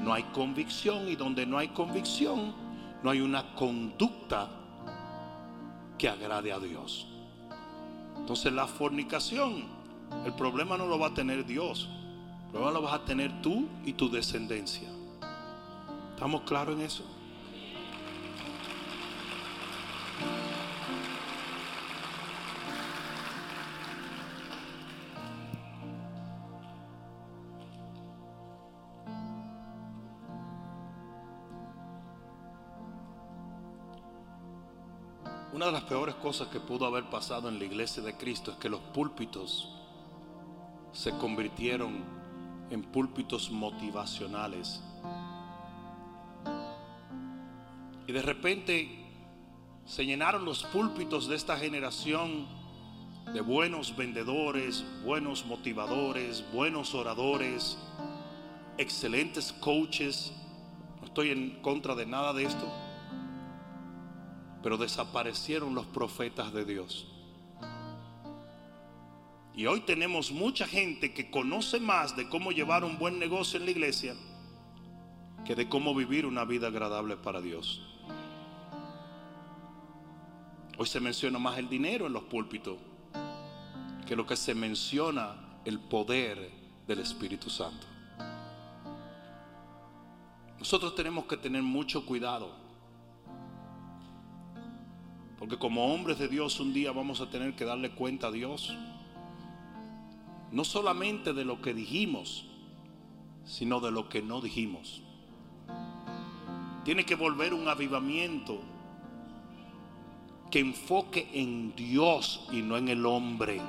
[0.00, 2.54] no hay convicción y donde no hay convicción,
[3.02, 4.48] no hay una conducta
[5.98, 7.06] que agrade a Dios.
[8.16, 9.64] Entonces la fornicación,
[10.24, 11.88] el problema no lo va a tener Dios,
[12.46, 14.88] el problema lo vas a tener tú y tu descendencia.
[16.14, 17.04] ¿Estamos claros en eso?
[35.58, 38.58] Una de las peores cosas que pudo haber pasado en la iglesia de Cristo es
[38.58, 39.68] que los púlpitos
[40.92, 42.04] se convirtieron
[42.70, 44.80] en púlpitos motivacionales.
[48.06, 49.04] Y de repente
[49.84, 52.46] se llenaron los púlpitos de esta generación
[53.34, 57.76] de buenos vendedores, buenos motivadores, buenos oradores,
[58.76, 60.32] excelentes coaches.
[61.00, 62.87] No estoy en contra de nada de esto
[64.62, 67.06] pero desaparecieron los profetas de Dios.
[69.54, 73.64] Y hoy tenemos mucha gente que conoce más de cómo llevar un buen negocio en
[73.64, 74.14] la iglesia
[75.44, 77.82] que de cómo vivir una vida agradable para Dios.
[80.76, 82.78] Hoy se menciona más el dinero en los púlpitos
[84.06, 86.50] que lo que se menciona el poder
[86.86, 87.86] del Espíritu Santo.
[90.58, 92.67] Nosotros tenemos que tener mucho cuidado
[95.38, 98.74] porque como hombres de Dios un día vamos a tener que darle cuenta a Dios.
[100.50, 102.46] No solamente de lo que dijimos,
[103.44, 105.02] sino de lo que no dijimos.
[106.84, 108.60] Tiene que volver un avivamiento
[110.50, 113.60] que enfoque en Dios y no en el hombre.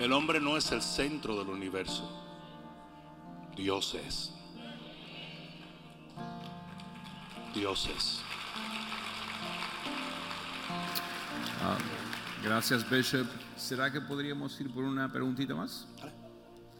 [0.00, 2.21] El hombre no es el centro del universo.
[3.56, 4.32] Dios es.
[7.54, 8.20] Dios es.
[11.60, 11.76] Ah,
[12.42, 13.26] gracias, Bishop.
[13.56, 15.86] ¿Será que podríamos ir por una preguntita más?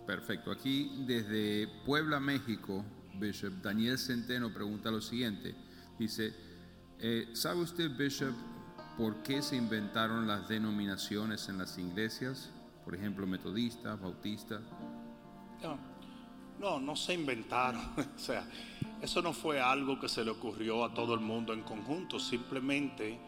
[0.06, 0.50] Perfecto.
[0.50, 5.54] Aquí desde Puebla, México, Bishop Daniel Centeno pregunta lo siguiente.
[5.98, 6.34] Dice,
[6.98, 8.34] eh, ¿sabe usted, Bishop,
[8.96, 12.50] por qué se inventaron las denominaciones en las iglesias?
[12.84, 14.62] Por ejemplo, metodistas, bautistas.
[15.62, 15.78] No,
[16.60, 17.80] no se inventaron.
[18.16, 18.48] o sea,
[19.00, 22.20] eso no fue algo que se le ocurrió a todo el mundo en conjunto.
[22.20, 23.18] Simplemente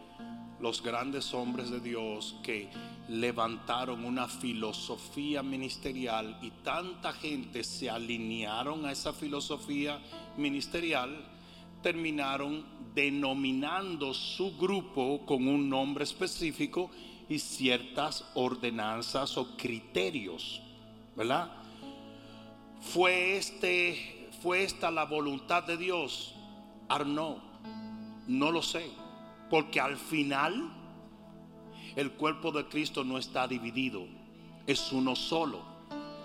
[0.61, 2.71] los grandes hombres de Dios que
[3.09, 10.01] levantaron una filosofía ministerial y tanta gente se alinearon a esa filosofía
[10.37, 11.27] ministerial,
[11.83, 12.65] terminaron
[12.95, 16.91] denominando su grupo con un nombre específico
[17.29, 20.63] y ciertas ordenanzas o criterios,
[21.17, 21.64] ¿verdad?
[22.93, 26.35] ¿Fue, este, ¿Fue esta la voluntad de Dios?
[26.89, 27.39] Arno,
[28.29, 28.91] no lo sé.
[29.51, 30.71] Porque al final
[31.97, 34.07] el cuerpo de Cristo no está dividido.
[34.67, 35.63] Es uno solo.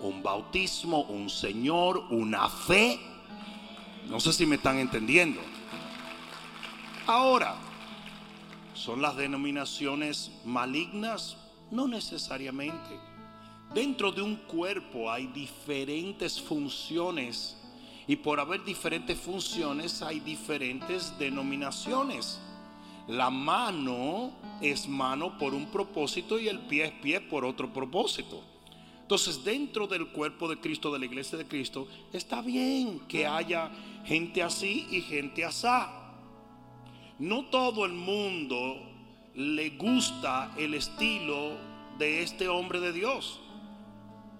[0.01, 2.99] Un bautismo, un Señor, una fe.
[4.07, 5.41] No sé si me están entendiendo.
[7.07, 7.55] Ahora,
[8.73, 11.37] ¿son las denominaciones malignas?
[11.71, 13.08] No necesariamente.
[13.73, 17.55] Dentro de un cuerpo hay diferentes funciones
[18.07, 22.41] y por haber diferentes funciones hay diferentes denominaciones.
[23.07, 28.41] La mano es mano por un propósito y el pie es pie por otro propósito.
[29.03, 33.69] Entonces dentro del cuerpo de Cristo, de la iglesia de Cristo, está bien que haya
[34.03, 35.91] gente así y gente asá.
[37.19, 38.77] No todo el mundo
[39.35, 41.51] le gusta el estilo
[41.99, 43.39] de este hombre de Dios.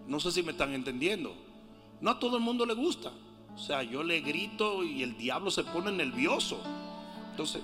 [0.10, 1.34] No sé si me están entendiendo.
[2.02, 3.12] No a todo el mundo le gusta.
[3.56, 6.60] O sea, yo le grito y el diablo se pone nervioso.
[7.32, 7.62] Entonces,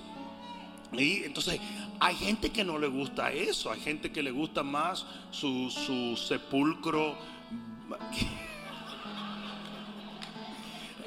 [0.92, 1.60] y entonces
[1.98, 6.16] Hay gente que no le gusta eso, hay gente que le gusta más su, su
[6.16, 7.16] sepulcro.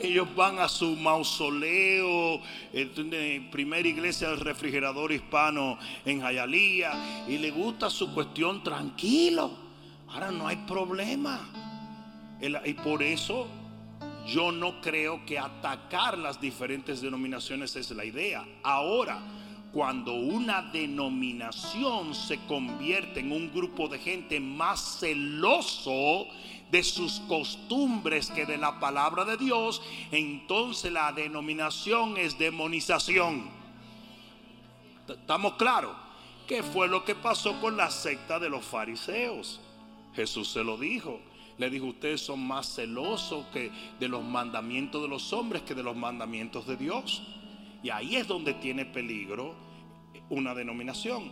[0.02, 2.42] Ellos van a su mausoleo,
[2.74, 9.69] eh, primera iglesia del refrigerador hispano en Jayalía, y le gusta su cuestión tranquilo.
[10.12, 11.40] Ahora no hay problema.
[12.42, 13.48] Y por eso
[14.26, 18.46] yo no creo que atacar las diferentes denominaciones es la idea.
[18.64, 19.20] Ahora,
[19.74, 26.28] cuando una denominación se convierte en un grupo de gente más celoso
[26.72, 29.82] de sus costumbres que de la palabra de Dios,
[30.12, 33.50] entonces la denominación es demonización.
[35.08, 35.96] ¿Estamos claros?
[36.48, 39.60] ¿Qué fue lo que pasó con la secta de los fariseos?
[40.16, 41.20] Jesús se lo dijo.
[41.58, 45.84] Le dijo, ustedes son más celosos que de los mandamientos de los hombres que de
[45.84, 47.22] los mandamientos de Dios.
[47.84, 49.56] Y ahí es donde tiene peligro
[50.30, 51.32] una denominación.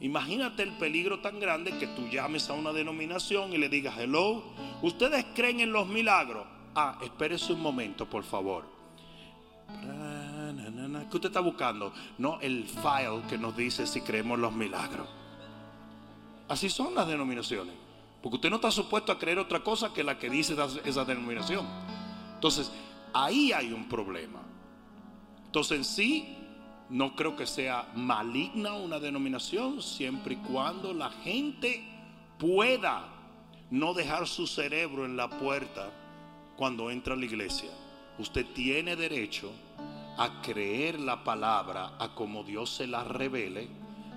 [0.00, 4.44] Imagínate el peligro tan grande que tú llames a una denominación y le digas, hello,
[4.80, 6.46] ¿ustedes creen en los milagros?
[6.74, 8.64] Ah, espérese un momento, por favor.
[11.10, 11.92] ¿Qué usted está buscando?
[12.18, 15.08] No el file que nos dice si creemos los milagros.
[16.48, 17.74] Así son las denominaciones.
[18.22, 21.66] Porque usted no está supuesto a creer otra cosa que la que dice esa denominación.
[22.34, 22.72] Entonces,
[23.12, 24.40] ahí hay un problema.
[25.46, 26.36] Entonces, en sí,
[26.90, 31.84] no creo que sea maligna una denominación siempre y cuando la gente
[32.38, 33.08] pueda
[33.70, 35.90] no dejar su cerebro en la puerta
[36.56, 37.70] cuando entra a la iglesia.
[38.18, 39.52] Usted tiene derecho
[40.16, 43.68] a creer la palabra a como Dios se la revele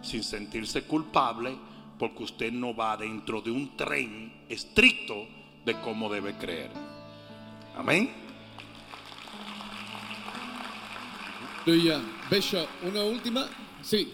[0.01, 1.55] sin sentirse culpable
[2.01, 5.27] porque usted no va dentro de un tren estricto
[5.63, 6.71] de cómo debe creer.
[7.75, 8.11] Amén.
[11.63, 13.47] Bishop, una última.
[13.83, 14.07] Sí,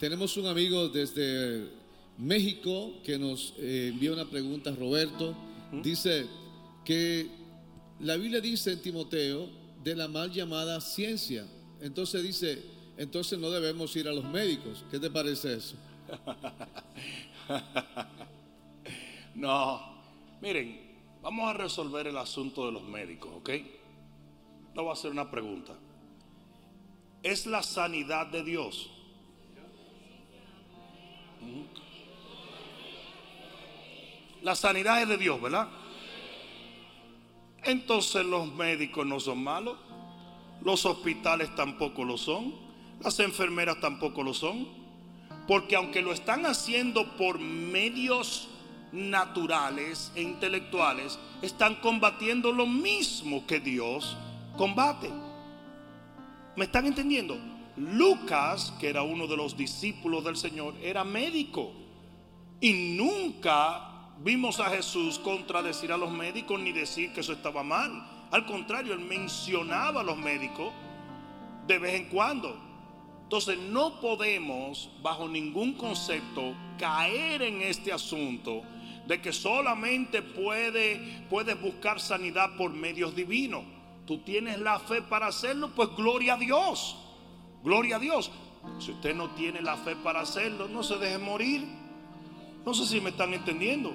[0.00, 1.68] tenemos un amigo desde
[2.18, 5.36] México que nos eh, envía una pregunta, Roberto.
[5.84, 6.26] Dice
[6.84, 7.28] que
[8.00, 9.48] la Biblia dice en Timoteo
[9.84, 11.46] de la mal llamada ciencia.
[11.80, 12.60] Entonces dice,
[12.96, 14.84] entonces no debemos ir a los médicos.
[14.90, 15.76] ¿Qué te parece eso?
[19.34, 19.80] no,
[20.40, 20.80] miren,
[21.22, 23.50] vamos a resolver el asunto de los médicos, ¿ok?
[24.74, 25.74] No va a hacer una pregunta
[27.22, 28.90] es la sanidad de Dios.
[34.42, 35.68] La sanidad es de Dios, ¿verdad?
[37.64, 39.76] Entonces los médicos no son malos,
[40.62, 42.54] los hospitales tampoco lo son,
[43.02, 44.66] las enfermeras tampoco lo son,
[45.50, 48.46] porque aunque lo están haciendo por medios
[48.92, 54.16] naturales e intelectuales, están combatiendo lo mismo que Dios
[54.56, 55.10] combate.
[56.54, 57.36] ¿Me están entendiendo?
[57.76, 61.72] Lucas, que era uno de los discípulos del Señor, era médico.
[62.60, 68.28] Y nunca vimos a Jesús contradecir a los médicos ni decir que eso estaba mal.
[68.30, 70.72] Al contrario, él mencionaba a los médicos
[71.66, 72.69] de vez en cuando.
[73.30, 78.62] Entonces no podemos, bajo ningún concepto, caer en este asunto
[79.06, 83.62] de que solamente puede, puedes buscar sanidad por medios divinos
[84.10, 86.96] tú tienes la fe para hacerlo, pues gloria a Dios.
[87.62, 88.32] Gloria a Dios.
[88.80, 91.64] Si usted no tiene la fe para hacerlo, no se deje morir.
[92.66, 93.92] No sé si me están entendiendo.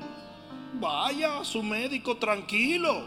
[0.80, 3.04] Vaya a su médico tranquilo.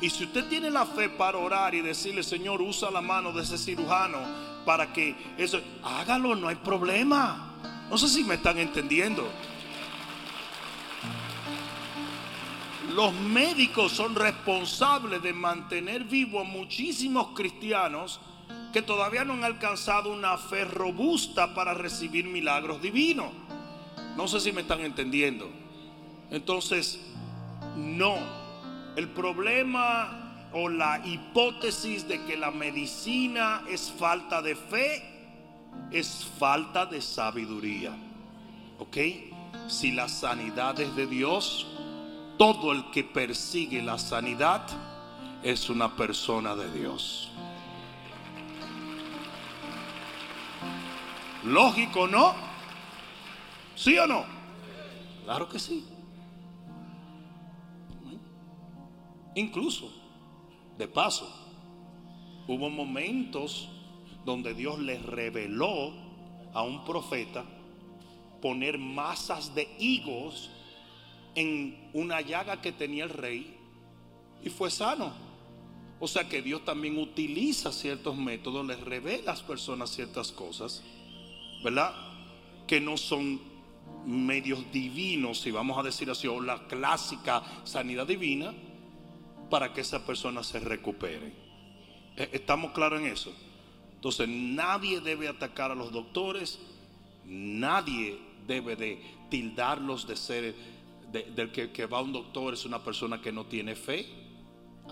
[0.00, 3.42] Y si usted tiene la fe para orar y decirle, Señor, usa la mano de
[3.42, 7.56] ese cirujano para que eso, hágalo, no hay problema.
[7.90, 9.28] No sé si me están entendiendo.
[12.94, 18.20] Los médicos son responsables de mantener vivos a muchísimos cristianos
[18.72, 23.30] que todavía no han alcanzado una fe robusta para recibir milagros divinos.
[24.16, 25.48] No sé si me están entendiendo.
[26.30, 27.00] Entonces,
[27.76, 28.16] no.
[28.96, 30.21] El problema
[30.54, 35.12] o la hipótesis de que la medicina es falta de fe
[35.90, 37.92] es falta de sabiduría.
[38.78, 38.96] ¿Ok?
[39.68, 41.66] Si la sanidad es de Dios,
[42.38, 44.66] todo el que persigue la sanidad
[45.42, 47.30] es una persona de Dios.
[51.44, 52.34] Lógico, ¿no?
[53.74, 54.24] ¿Sí o no?
[55.24, 55.84] Claro que sí.
[59.34, 59.90] Incluso,
[60.82, 61.30] de paso,
[62.48, 63.68] hubo momentos
[64.24, 65.92] donde Dios le reveló
[66.52, 67.44] a un profeta
[68.40, 70.50] poner masas de higos
[71.36, 73.56] en una llaga que tenía el rey
[74.42, 75.12] y fue sano.
[76.00, 80.82] O sea que Dios también utiliza ciertos métodos, les revela a las personas ciertas cosas,
[81.62, 81.94] ¿verdad?
[82.66, 83.40] que no son
[84.04, 88.52] medios divinos, si vamos a decir así, o la clásica sanidad divina,
[89.52, 91.30] para que esa persona se recupere.
[92.16, 93.30] Eh, ¿Estamos claros en eso?
[93.96, 96.58] Entonces nadie debe atacar a los doctores,
[97.26, 100.54] nadie debe de tildarlos de ser,
[101.12, 104.06] de- del que, que va a un doctor es una persona que no tiene fe.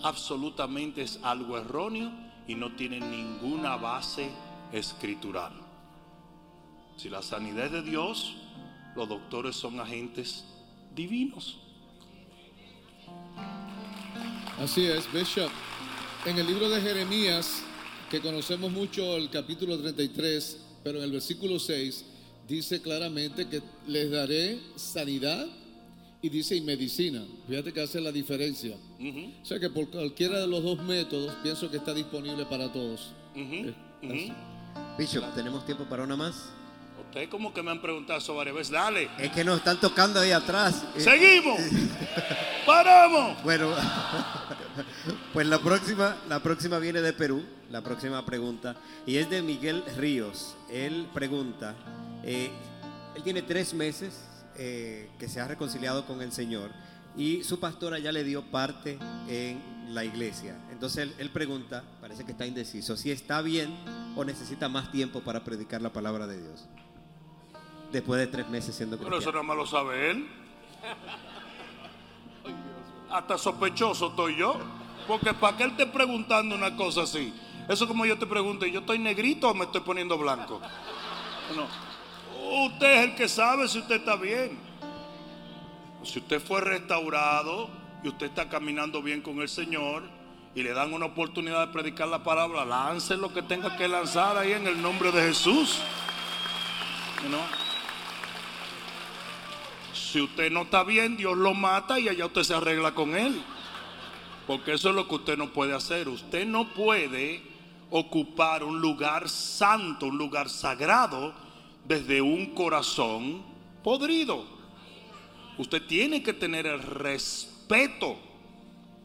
[0.03, 2.11] Absolutamente es algo erróneo
[2.47, 4.29] y no tiene ninguna base
[4.71, 5.53] escritural.
[6.97, 8.35] Si la sanidad es de Dios,
[8.95, 10.45] los doctores son agentes
[10.93, 11.59] divinos.
[14.61, 15.49] Así es, Bishop.
[16.25, 17.63] En el libro de Jeremías,
[18.09, 22.05] que conocemos mucho el capítulo 33, pero en el versículo 6
[22.47, 25.47] dice claramente que les daré sanidad
[26.21, 27.23] y dice y medicina.
[27.47, 28.75] Fíjate que hace la diferencia.
[28.99, 32.71] Ujú, O sea que por cualquiera de los dos métodos pienso que está disponible para
[32.71, 33.13] todos.
[33.35, 34.33] ujú, Eh, así.
[34.97, 36.49] Bishop, ¿tenemos tiempo para una más?
[37.11, 38.71] Ustedes como que me han preguntado eso varias veces.
[38.71, 40.85] Dale, Es que nos están tocando ahí atrás.
[40.95, 41.59] Eh, seguimos,
[42.65, 43.43] paramos.
[43.43, 43.75] Bueno,
[45.33, 49.83] pues la próxima, la próxima viene de Perú, la próxima pregunta, y es de Miguel
[49.97, 50.55] Ríos.
[50.69, 51.75] Él pregunta,
[52.23, 52.49] eh,
[53.13, 54.21] él tiene tres meses
[54.55, 56.71] eh, que se ha reconciliado con el Señor
[57.17, 58.97] y su pastora ya le dio parte
[59.27, 59.61] en
[59.93, 60.55] la iglesia.
[60.71, 63.75] Entonces él, él pregunta, parece que está indeciso, si está bien
[64.15, 66.69] o necesita más tiempo para predicar la palabra de Dios.
[67.91, 69.43] Después de tres meses siendo Bueno, eso cristiano.
[69.43, 70.27] nada más lo sabe él.
[73.09, 74.57] Hasta sospechoso estoy yo.
[75.07, 77.33] Porque para que él esté preguntando una cosa así.
[77.67, 80.61] Eso como yo te pregunto, ¿yo estoy negrito o me estoy poniendo blanco?
[81.55, 81.67] No.
[82.65, 84.57] Usted es el que sabe si usted está bien.
[86.03, 87.69] Si usted fue restaurado
[88.03, 90.03] y usted está caminando bien con el Señor
[90.55, 94.37] y le dan una oportunidad de predicar la palabra, lance lo que tenga que lanzar
[94.37, 95.79] ahí en el nombre de Jesús.
[97.29, 97.70] ¿No?
[99.93, 103.41] Si usted no está bien, Dios lo mata y allá usted se arregla con él.
[104.47, 106.09] Porque eso es lo que usted no puede hacer.
[106.09, 107.41] Usted no puede
[107.89, 111.33] ocupar un lugar santo, un lugar sagrado,
[111.85, 113.43] desde un corazón
[113.83, 114.45] podrido.
[115.57, 118.17] Usted tiene que tener el respeto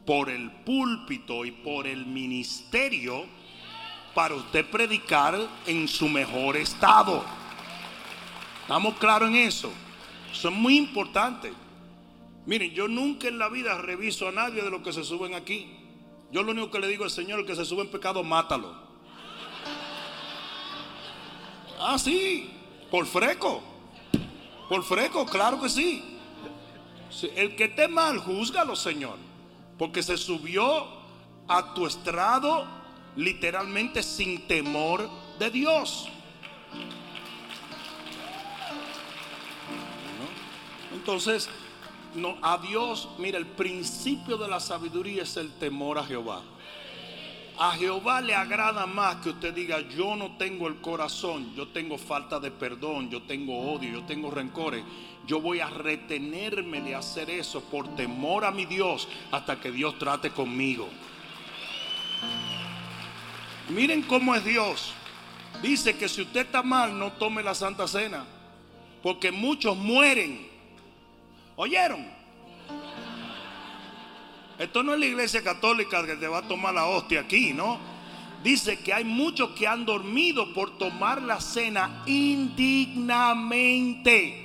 [0.06, 3.24] por el púlpito y por el ministerio
[4.14, 7.24] para usted predicar en su mejor estado.
[8.62, 9.70] ¿Estamos claros en eso?
[10.44, 11.52] Es muy importante.
[12.44, 15.74] Miren, yo nunca en la vida reviso a nadie de los que se suben aquí.
[16.30, 18.74] Yo lo único que le digo al Señor, el que se sube en pecado, mátalo.
[21.78, 22.50] Ah, sí,
[22.90, 23.62] por freco.
[24.68, 26.18] Por freco, claro que sí.
[27.34, 29.16] El que esté mal, júzgalo, Señor.
[29.78, 30.86] Porque se subió
[31.48, 32.66] a tu estrado
[33.16, 35.08] literalmente sin temor
[35.38, 36.08] de Dios.
[40.96, 41.48] Entonces,
[42.42, 46.42] a Dios, mira, el principio de la sabiduría es el temor a Jehová.
[47.58, 51.98] A Jehová le agrada más que usted diga, yo no tengo el corazón, yo tengo
[51.98, 54.84] falta de perdón, yo tengo odio, yo tengo rencores.
[55.26, 59.98] Yo voy a retenerme de hacer eso por temor a mi Dios hasta que Dios
[59.98, 60.88] trate conmigo.
[63.68, 64.92] Miren cómo es Dios.
[65.62, 68.24] Dice que si usted está mal, no tome la Santa Cena.
[69.02, 70.55] Porque muchos mueren.
[71.56, 72.06] ¿Oyeron?
[74.58, 77.78] Esto no es la iglesia católica que te va a tomar la hostia aquí, ¿no?
[78.42, 84.42] Dice que hay muchos que han dormido por tomar la cena indignamente.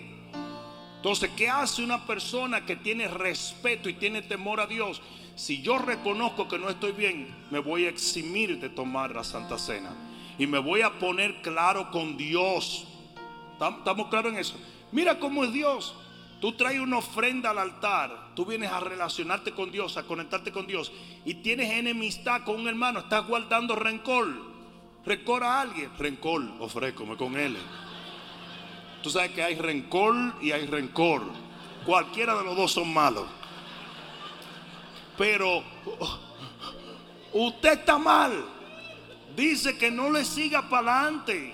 [0.97, 5.01] Entonces, ¿qué hace una persona que tiene respeto y tiene temor a Dios?
[5.35, 9.57] Si yo reconozco que no estoy bien, me voy a eximir de tomar la Santa
[9.57, 9.93] Cena.
[10.37, 12.85] Y me voy a poner claro con Dios.
[13.59, 14.55] ¿Tam- ¿Estamos claros en eso?
[14.91, 15.95] Mira cómo es Dios.
[16.41, 20.65] Tú traes una ofrenda al altar, tú vienes a relacionarte con Dios, a conectarte con
[20.65, 20.91] Dios,
[21.23, 24.27] y tienes enemistad con un hermano, estás guardando rencor.
[25.05, 27.55] Rencor a alguien, rencor, ofrécome con él.
[29.03, 31.21] Tú sabes que hay rencor y hay rencor.
[31.85, 33.27] Cualquiera de los dos son malos.
[35.19, 35.63] Pero
[37.33, 38.45] usted está mal.
[39.35, 41.53] Dice que no le siga para adelante.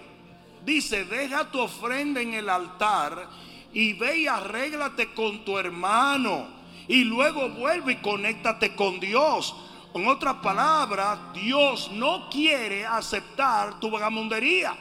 [0.65, 3.46] Dice, deja tu ofrenda en el altar
[3.77, 6.47] y ve y arréglate con tu hermano.
[6.87, 9.55] Y luego vuelve y conéctate con Dios.
[9.93, 14.75] En otras palabras, Dios no quiere aceptar tu vagamundería.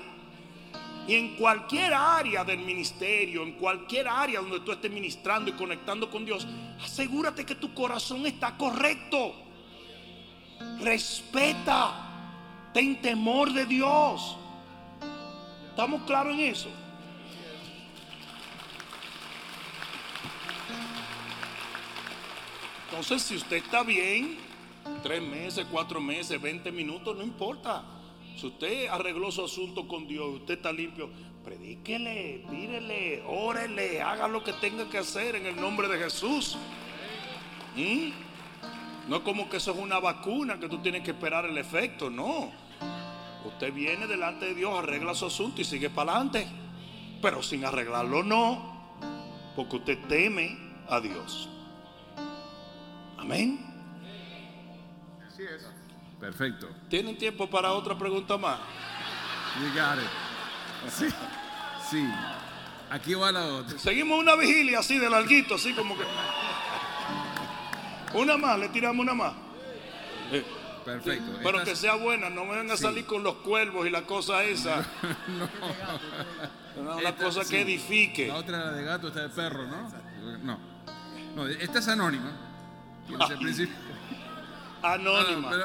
[1.07, 6.11] Y en cualquier área del ministerio, en cualquier área donde tú estés ministrando y conectando
[6.11, 6.47] con Dios,
[6.82, 9.34] asegúrate que tu corazón está correcto.
[10.80, 14.38] Respeta, ten temor de Dios.
[15.68, 16.86] ¿Estamos claros en eso?
[22.99, 24.38] Entonces, si usted está bien,
[25.03, 27.84] tres meses, cuatro meses, 20 minutos, no importa.
[28.40, 31.11] Si usted arregló su asunto con Dios, usted está limpio,
[31.44, 36.57] predíquele, tírele, órele, haga lo que tenga que hacer en el nombre de Jesús.
[37.76, 38.12] ¿Mm?
[39.11, 42.09] No es como que eso es una vacuna que tú tienes que esperar el efecto,
[42.09, 42.51] no.
[43.44, 46.49] Usted viene delante de Dios, arregla su asunto y sigue para adelante.
[47.20, 48.94] Pero sin arreglarlo no,
[49.55, 50.57] porque usted teme
[50.88, 51.51] a Dios.
[53.26, 53.58] Amén.
[55.26, 55.66] Así es.
[56.20, 56.68] Perfecto.
[56.88, 58.60] ¿Tienen tiempo para otra pregunta más?
[59.60, 60.90] You got it.
[60.92, 61.06] Sí.
[61.90, 62.08] Sí.
[62.88, 63.76] Aquí va la otra.
[63.80, 66.04] Seguimos una vigilia así de larguito, así como que.
[68.14, 69.32] Una más, le tiramos una más.
[70.30, 70.44] Eh,
[70.84, 71.32] Perfecto.
[71.42, 72.84] Pero Esta- que sea buena, no me vengan a Sí.
[72.84, 74.86] salir con los cuervos y la cosa esa.
[76.76, 77.50] Una, una Esta- cosa sí.
[77.50, 78.28] que edifique.
[78.28, 79.90] La otra era de gato, esta de perro, ¿no?
[80.44, 80.58] No.
[81.34, 82.30] No, esta es anónima.
[83.09, 83.74] El principio.
[84.82, 85.50] Anónima.
[85.50, 85.64] No, no,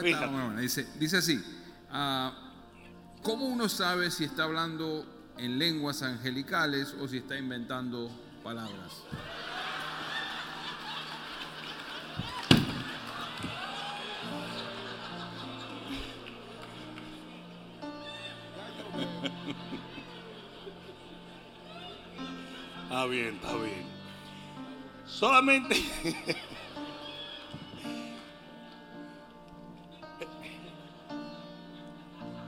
[0.00, 0.60] pero-.
[0.60, 1.42] Dice, dice así:
[1.90, 2.32] ah,
[3.22, 5.06] ¿Cómo uno sabe si está hablando
[5.38, 8.10] en lenguas angelicales o si está inventando
[8.42, 9.02] palabras?
[22.84, 23.86] Está bien, está bien.
[25.06, 25.76] Solamente.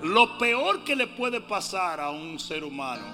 [0.04, 3.06] Lo peor que le puede pasar a un ser humano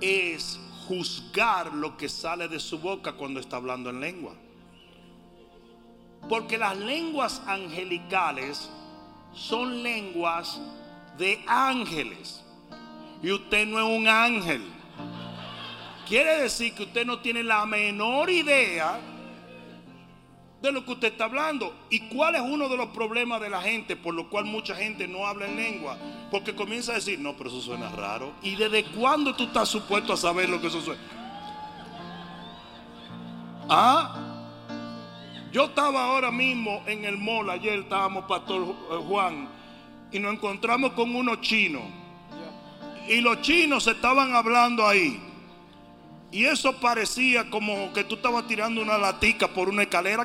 [0.00, 4.32] es juzgar lo que sale de su boca cuando está hablando en lengua.
[6.30, 8.70] Porque las lenguas angelicales
[9.34, 10.58] son lenguas
[11.18, 12.42] de ángeles.
[13.22, 14.62] Y usted no es un ángel.
[16.08, 18.98] Quiere decir que usted no tiene la menor idea
[20.62, 21.74] de lo que usted está hablando.
[21.90, 25.08] ¿Y cuál es uno de los problemas de la gente por lo cual mucha gente
[25.08, 25.98] no habla en lengua?
[26.30, 28.32] Porque comienza a decir, no, pero eso suena raro.
[28.42, 31.02] ¿Y desde cuándo tú estás supuesto a saber lo que eso suena?
[33.68, 34.32] Ah,
[35.52, 39.48] yo estaba ahora mismo en el mall, ayer estábamos Pastor eh, Juan,
[40.12, 41.82] y nos encontramos con unos chinos.
[43.08, 45.20] Y los chinos estaban hablando ahí.
[46.32, 50.24] Y eso parecía como que tú estabas tirando una latica por una escalera.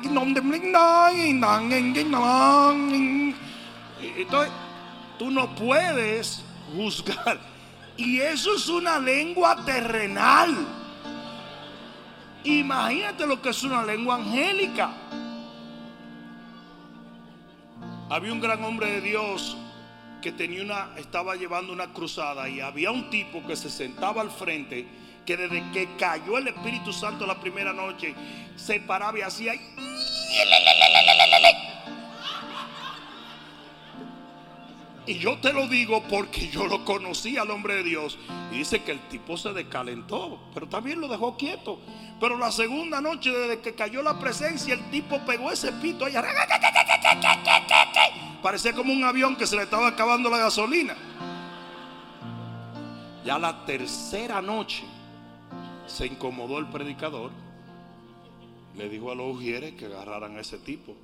[4.00, 4.52] Entonces,
[5.18, 6.42] tú no puedes
[6.74, 7.38] juzgar.
[7.98, 10.56] Y eso es una lengua terrenal.
[12.42, 14.90] Imagínate lo que es una lengua angélica.
[18.08, 19.58] Había un gran hombre de Dios
[20.22, 24.30] que tenía una, estaba llevando una cruzada y había un tipo que se sentaba al
[24.30, 24.88] frente
[25.28, 28.14] que desde que cayó el Espíritu Santo la primera noche
[28.56, 29.54] se paraba y hacía
[35.04, 38.18] y yo te lo digo porque yo lo conocí al hombre de Dios
[38.50, 41.78] y dice que el tipo se descalentó, pero también lo dejó quieto.
[42.18, 46.14] Pero la segunda noche desde que cayó la presencia el tipo pegó ese pito ahí.
[48.42, 50.96] Parecía como un avión que se le estaba acabando la gasolina.
[53.26, 54.84] Ya la tercera noche
[55.88, 57.30] se incomodó el predicador.
[58.76, 60.94] Le dijo a los ujieres que agarraran a ese tipo.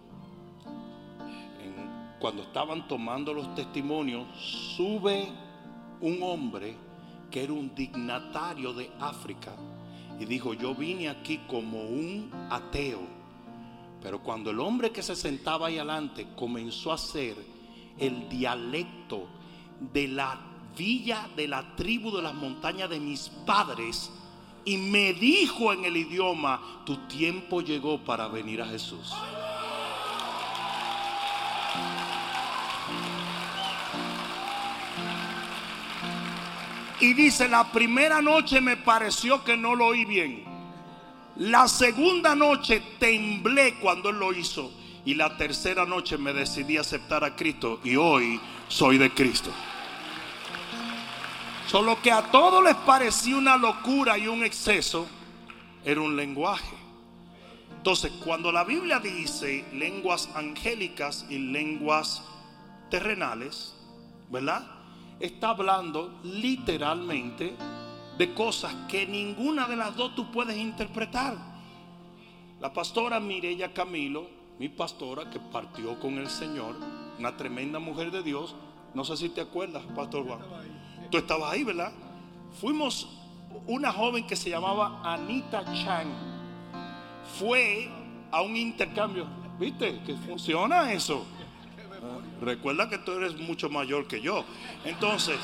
[1.63, 4.27] En- cuando estaban tomando los testimonios,
[4.77, 5.29] sube
[6.01, 6.77] un hombre
[7.31, 9.53] que era un dignatario de África
[10.21, 13.01] y dijo, yo vine aquí como un ateo.
[14.01, 17.35] Pero cuando el hombre que se sentaba ahí adelante comenzó a hacer
[17.99, 19.27] el dialecto
[19.93, 20.39] de la
[20.77, 24.13] villa de la tribu de las montañas de mis padres,
[24.65, 29.13] y me dijo en el idioma, tu tiempo llegó para venir a Jesús.
[37.01, 40.45] Y dice, la primera noche me pareció que no lo oí bien.
[41.37, 44.73] La segunda noche temblé cuando él lo hizo.
[45.05, 47.81] Y la tercera noche me decidí a aceptar a Cristo.
[47.85, 49.51] Y hoy soy de Cristo.
[51.67, 55.07] Solo que a todos les parecía una locura y un exceso,
[55.85, 56.77] era un lenguaje.
[57.77, 62.23] Entonces, cuando la Biblia dice lenguas angélicas y lenguas
[62.91, 63.75] terrenales,
[64.31, 64.67] ¿verdad?
[65.21, 67.55] Está hablando literalmente
[68.19, 71.37] de cosas que ninguna de las dos tú puedes interpretar.
[72.61, 76.77] La pastora Mireya Camilo, mi pastora que partió con el Señor,
[77.19, 78.55] una tremenda mujer de Dios,
[78.95, 80.41] no sé si te acuerdas, Pastor Juan.
[81.15, 81.93] Tú estabas ahí, ¿verdad?
[82.61, 83.07] Fuimos
[83.69, 86.09] una joven que se llamaba Anita Chang.
[87.39, 87.89] Fue
[88.33, 89.25] a un intercambio.
[89.57, 90.03] ¿Viste?
[90.05, 91.25] Que funciona eso.
[92.41, 94.45] Recuerda que tú eres mucho mayor que yo.
[94.85, 95.39] Entonces,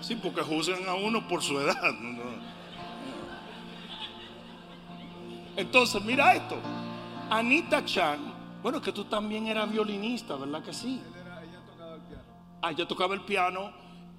[0.00, 1.94] sí, porque juzgan a uno por su edad.
[5.56, 6.56] Entonces, mira esto.
[7.30, 8.18] Anita Chan,
[8.64, 11.00] bueno, que tú también eras violinista, ¿verdad que sí?
[12.70, 13.72] Ella tocaba el piano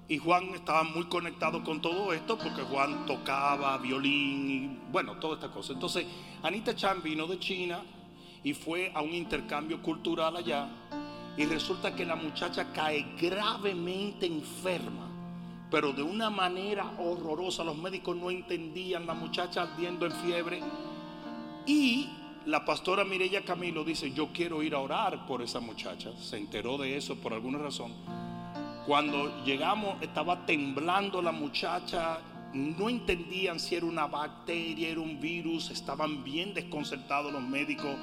[0.08, 5.34] y Juan estaba muy conectado con todo esto porque Juan tocaba violín y bueno, toda
[5.34, 5.72] esta cosa.
[5.72, 6.06] Entonces,
[6.42, 7.82] Anita Chan vino de China
[8.44, 10.68] y fue a un intercambio cultural allá
[11.36, 15.08] y resulta que la muchacha cae gravemente enferma,
[15.70, 17.64] pero de una manera horrorosa.
[17.64, 20.60] Los médicos no entendían, la muchacha ardiendo en fiebre
[21.66, 22.08] y
[22.46, 26.12] la pastora Mireya Camilo dice, yo quiero ir a orar por esa muchacha.
[26.16, 27.92] Se enteró de eso por alguna razón.
[28.86, 32.20] Cuando llegamos estaba temblando la muchacha,
[32.54, 37.96] no entendían si era una bacteria, era un virus, estaban bien desconcertados los médicos,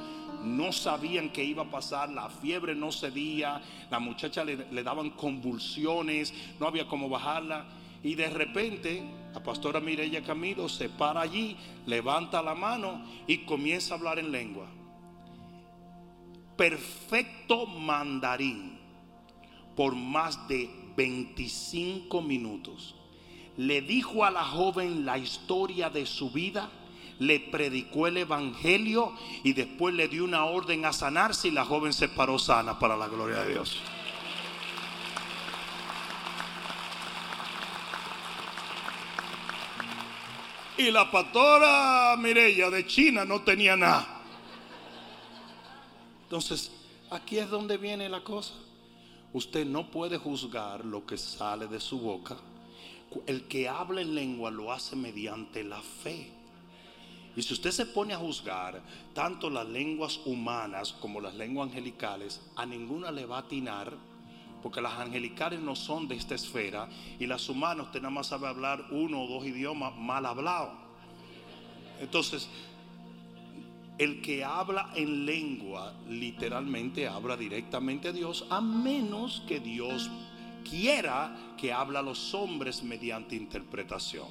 [0.43, 6.33] no sabían qué iba a pasar, la fiebre no cedía, la muchacha le, daban convulsiones,
[6.59, 7.63] no había cómo bajarla.
[8.03, 9.01] Y de repente,
[9.33, 11.55] la pastora Mireya Camilo se para allí,
[11.85, 14.67] levanta la mano y comienza a hablar en lengua.
[16.57, 18.72] Perfecto mandarín
[19.75, 22.95] por más de 25 minutos.
[23.57, 26.69] Le dijo a la joven la historia de su vida,
[27.19, 29.13] le predicó el evangelio
[29.43, 32.97] y después le dio una orden a sanarse y la joven se paró sana para
[32.97, 33.77] la gloria de Dios.
[40.77, 44.21] Y la pastora Mirella de China no tenía nada.
[46.23, 46.71] Entonces,
[47.11, 48.55] aquí es donde viene la cosa.
[49.33, 52.37] Usted no puede juzgar lo que sale de su boca.
[53.25, 56.31] El que habla en lengua lo hace mediante la fe.
[57.35, 58.79] Y si usted se pone a juzgar
[59.15, 63.91] tanto las lenguas humanas como las lenguas angelicales, a ninguna le va a atinar,
[64.61, 66.87] porque las angelicales no son de esta esfera
[67.19, 70.73] y las humanas usted nada más sabe hablar uno o dos idiomas mal hablados.
[71.99, 72.47] Entonces,
[73.97, 80.09] el que habla en lengua literalmente habla directamente a Dios, a menos que Dios
[80.67, 84.27] quiera que habla a los hombres mediante interpretación.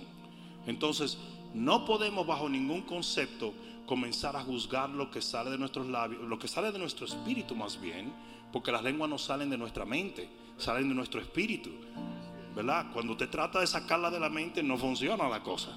[0.67, 1.19] Entonces,
[1.55, 3.55] no podemos bajo ningún concepto
[3.87, 7.55] comenzar a juzgar lo que sale de nuestros labios, lo que sale de nuestro espíritu
[7.55, 8.13] más bien,
[8.53, 11.71] porque las lenguas no salen de nuestra mente, salen de nuestro espíritu.
[12.55, 12.87] ¿Verdad?
[12.93, 15.71] Cuando te trata de sacarla de la mente no funciona la cosa.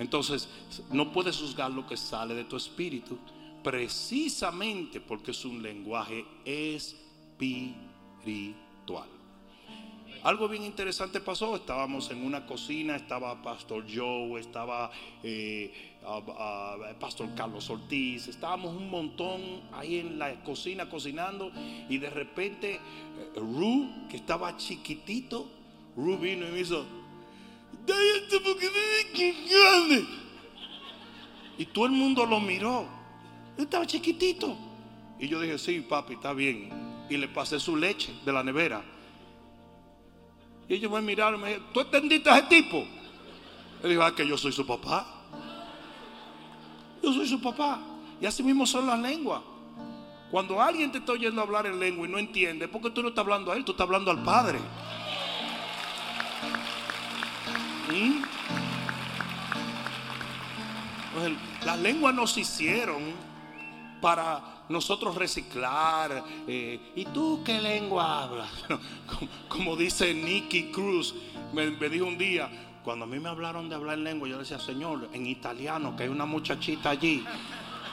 [0.00, 0.48] Entonces,
[0.90, 3.18] no puedes juzgar lo que sale de tu espíritu,
[3.62, 7.76] precisamente porque es un lenguaje espiritual.
[10.22, 14.90] Algo bien interesante pasó, estábamos en una cocina, estaba Pastor Joe, estaba
[15.22, 19.40] eh, uh, uh, Pastor Carlos Ortiz, estábamos un montón
[19.72, 21.50] ahí en la cocina cocinando
[21.88, 22.80] y de repente eh,
[23.36, 25.46] Ru, que estaba chiquitito,
[25.96, 26.84] Ru vino y me hizo,
[31.60, 32.86] y todo el mundo lo miró.
[33.58, 34.56] Él estaba chiquitito.
[35.18, 36.70] Y yo dije, sí, papi, está bien.
[37.10, 38.82] Y le pasé su leche de la nevera.
[40.66, 42.78] Y ellos me miraron y me dijeron, ¿tú entendiste a ese tipo?
[43.82, 45.06] Él dijo, ah, que yo soy su papá.
[47.02, 47.78] Yo soy su papá.
[48.20, 49.42] Y así mismo son las lenguas.
[50.30, 53.24] Cuando alguien te está oyendo hablar en lengua y no entiende, porque tú no estás
[53.24, 54.60] hablando a él, tú estás hablando al Padre.
[61.08, 61.32] Entonces,
[61.64, 63.02] las lenguas nos hicieron
[64.00, 66.24] para nosotros reciclar.
[66.46, 68.50] eh, ¿Y tú qué lengua hablas?
[69.48, 71.14] Como, dice Nicky Cruz,
[71.52, 72.48] me, dijo un día,
[72.84, 76.04] cuando a mí me hablaron de hablar en lengua, yo decía, Señor, en italiano, que
[76.04, 77.24] hay una muchachita allí,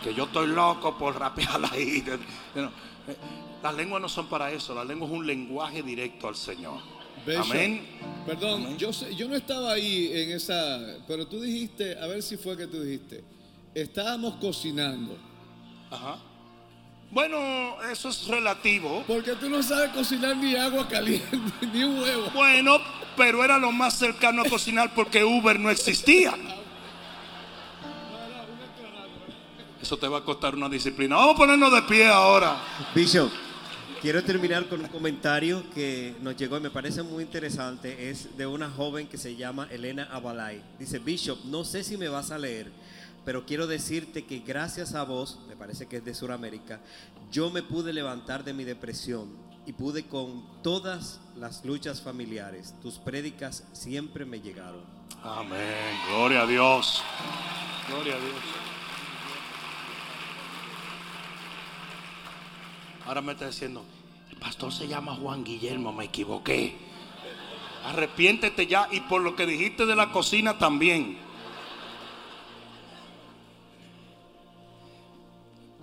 [0.04, 2.04] que yo estoy loco por rapearla ahí.
[3.10, 3.16] Eh,
[3.64, 6.97] Las lenguas no son para eso, la lengua es un lenguaje directo al Señor.
[7.28, 7.86] Bishop, Amén.
[8.26, 8.78] Perdón, Amén.
[8.78, 12.56] Yo, sé- yo no estaba ahí en esa, pero tú dijiste, a ver si fue
[12.58, 13.24] que tú dijiste,
[13.76, 15.18] estábamos cocinando.
[15.92, 16.18] Ajá.
[17.12, 17.38] Bueno,
[17.92, 19.04] eso es relativo.
[19.08, 21.38] Porque tú no sabes cocinar ni agua caliente,
[21.74, 22.30] ni un huevo.
[22.34, 22.80] Bueno,
[23.16, 26.34] pero era lo más cercano a cocinar porque Uber no existía.
[29.82, 31.16] Eso te va a costar una disciplina.
[31.16, 32.58] Vamos a ponernos de pie ahora.
[32.94, 33.32] Bishop,
[34.02, 38.10] quiero terminar con un comentario que nos llegó y me parece muy interesante.
[38.10, 40.62] Es de una joven que se llama Elena Abalay.
[40.80, 42.72] Dice, Bishop, no sé si me vas a leer,
[43.26, 46.80] pero quiero decirte que gracias a vos, me parece que es de Sudamérica,
[47.32, 49.30] yo me pude levantar de mi depresión
[49.66, 52.74] y pude con todas las luchas familiares.
[52.82, 54.82] Tus prédicas siempre me llegaron.
[55.24, 55.98] Amén.
[56.10, 57.04] Gloria a Dios.
[57.90, 58.77] Gloria a Dios.
[63.08, 63.86] Ahora me está diciendo,
[64.30, 66.76] el pastor se llama Juan Guillermo, me equivoqué.
[67.86, 71.18] Arrepiéntete ya y por lo que dijiste de la cocina también.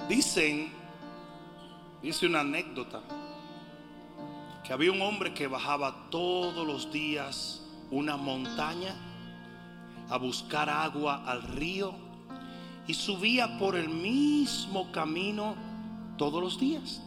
[0.07, 0.71] Dicen,
[2.03, 3.01] dice una anécdota,
[4.63, 8.95] que había un hombre que bajaba todos los días una montaña
[10.11, 11.95] a buscar agua al río
[12.87, 15.55] y subía por el mismo camino
[16.19, 17.01] todos los días.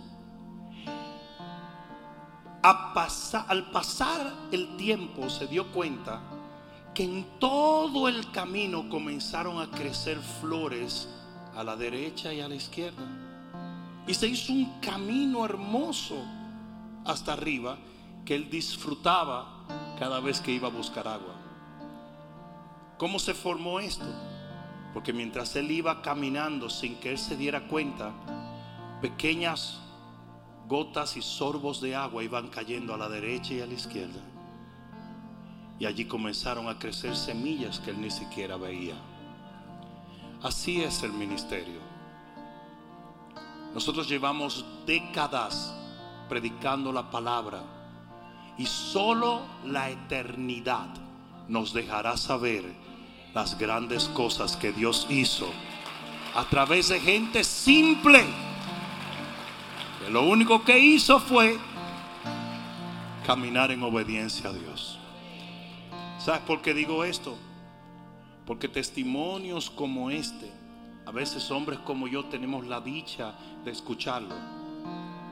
[2.70, 6.22] Al pasar el tiempo se dio cuenta
[6.94, 11.08] que en todo el camino comenzaron a crecer flores
[11.56, 13.08] a la derecha y a la izquierda.
[14.08, 16.24] Y se hizo un camino hermoso
[17.06, 17.78] hasta arriba
[18.26, 19.66] que él disfrutaba
[20.00, 21.36] cada vez que iba a buscar agua.
[22.98, 24.06] ¿Cómo se formó esto?
[24.94, 28.12] Porque mientras él iba caminando sin que él se diera cuenta,
[29.02, 29.80] pequeñas
[30.68, 34.20] gotas y sorbos de agua iban cayendo a la derecha y a la izquierda.
[35.80, 38.96] Y allí comenzaron a crecer semillas que él ni siquiera veía.
[40.42, 41.80] Así es el ministerio.
[43.74, 45.74] Nosotros llevamos décadas
[46.28, 47.62] predicando la palabra
[48.58, 50.88] y solo la eternidad
[51.48, 52.64] nos dejará saber
[53.34, 55.48] las grandes cosas que Dios hizo
[56.36, 58.47] a través de gente simple.
[60.08, 61.58] Que lo único que hizo fue
[63.26, 64.98] caminar en obediencia a Dios.
[66.18, 67.38] ¿Sabes por qué digo esto?
[68.46, 70.50] Porque testimonios como este,
[71.06, 73.34] a veces hombres como yo tenemos la dicha
[73.66, 74.34] de escucharlo.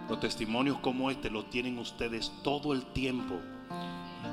[0.10, 3.40] Los testimonios como este los tienen ustedes todo el tiempo.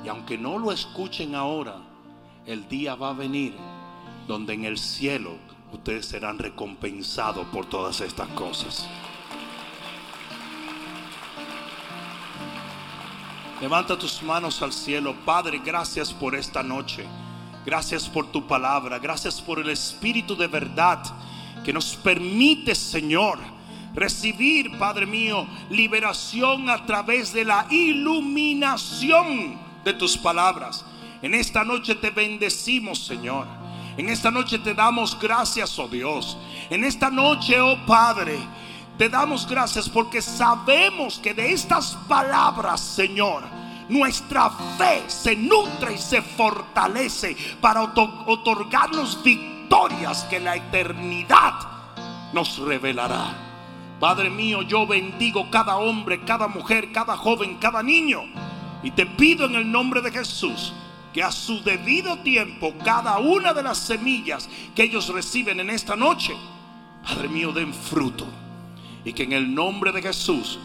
[0.03, 1.77] Y aunque no lo escuchen ahora,
[2.45, 3.53] el día va a venir
[4.27, 5.37] donde en el cielo
[5.71, 8.89] ustedes serán recompensados por todas estas cosas.
[13.63, 15.15] Levanta tus manos al cielo.
[15.23, 17.05] Padre, gracias por esta noche.
[17.65, 18.99] Gracias por tu palabra.
[18.99, 21.01] Gracias por el Espíritu de verdad
[21.63, 23.39] que nos permite, Señor,
[23.93, 30.83] recibir, Padre mío, liberación a través de la iluminación de tus palabras.
[31.21, 33.47] En esta noche te bendecimos, Señor.
[33.95, 36.37] En esta noche te damos gracias, oh Dios.
[36.69, 38.39] En esta noche, oh Padre,
[39.03, 43.43] te damos gracias porque sabemos que de estas palabras, Señor,
[43.89, 51.53] nuestra fe se nutre y se fortalece para otorgarnos victorias que la eternidad
[52.31, 53.35] nos revelará.
[53.99, 58.21] Padre mío, yo bendigo cada hombre, cada mujer, cada joven, cada niño.
[58.83, 60.71] Y te pido en el nombre de Jesús
[61.11, 65.97] que a su debido tiempo cada una de las semillas que ellos reciben en esta
[65.97, 66.33] noche,
[67.03, 68.42] Padre mío, den fruto.
[69.05, 70.59] Y que en el nombre de Jesús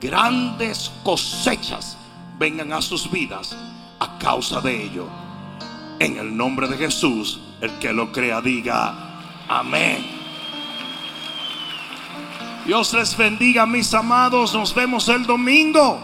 [0.00, 1.96] grandes cosechas
[2.38, 3.56] vengan a sus vidas
[4.00, 5.06] a causa de ello.
[5.98, 10.22] En el nombre de Jesús, el que lo crea diga amén.
[12.66, 14.54] Dios les bendiga, mis amados.
[14.54, 16.00] Nos vemos el domingo.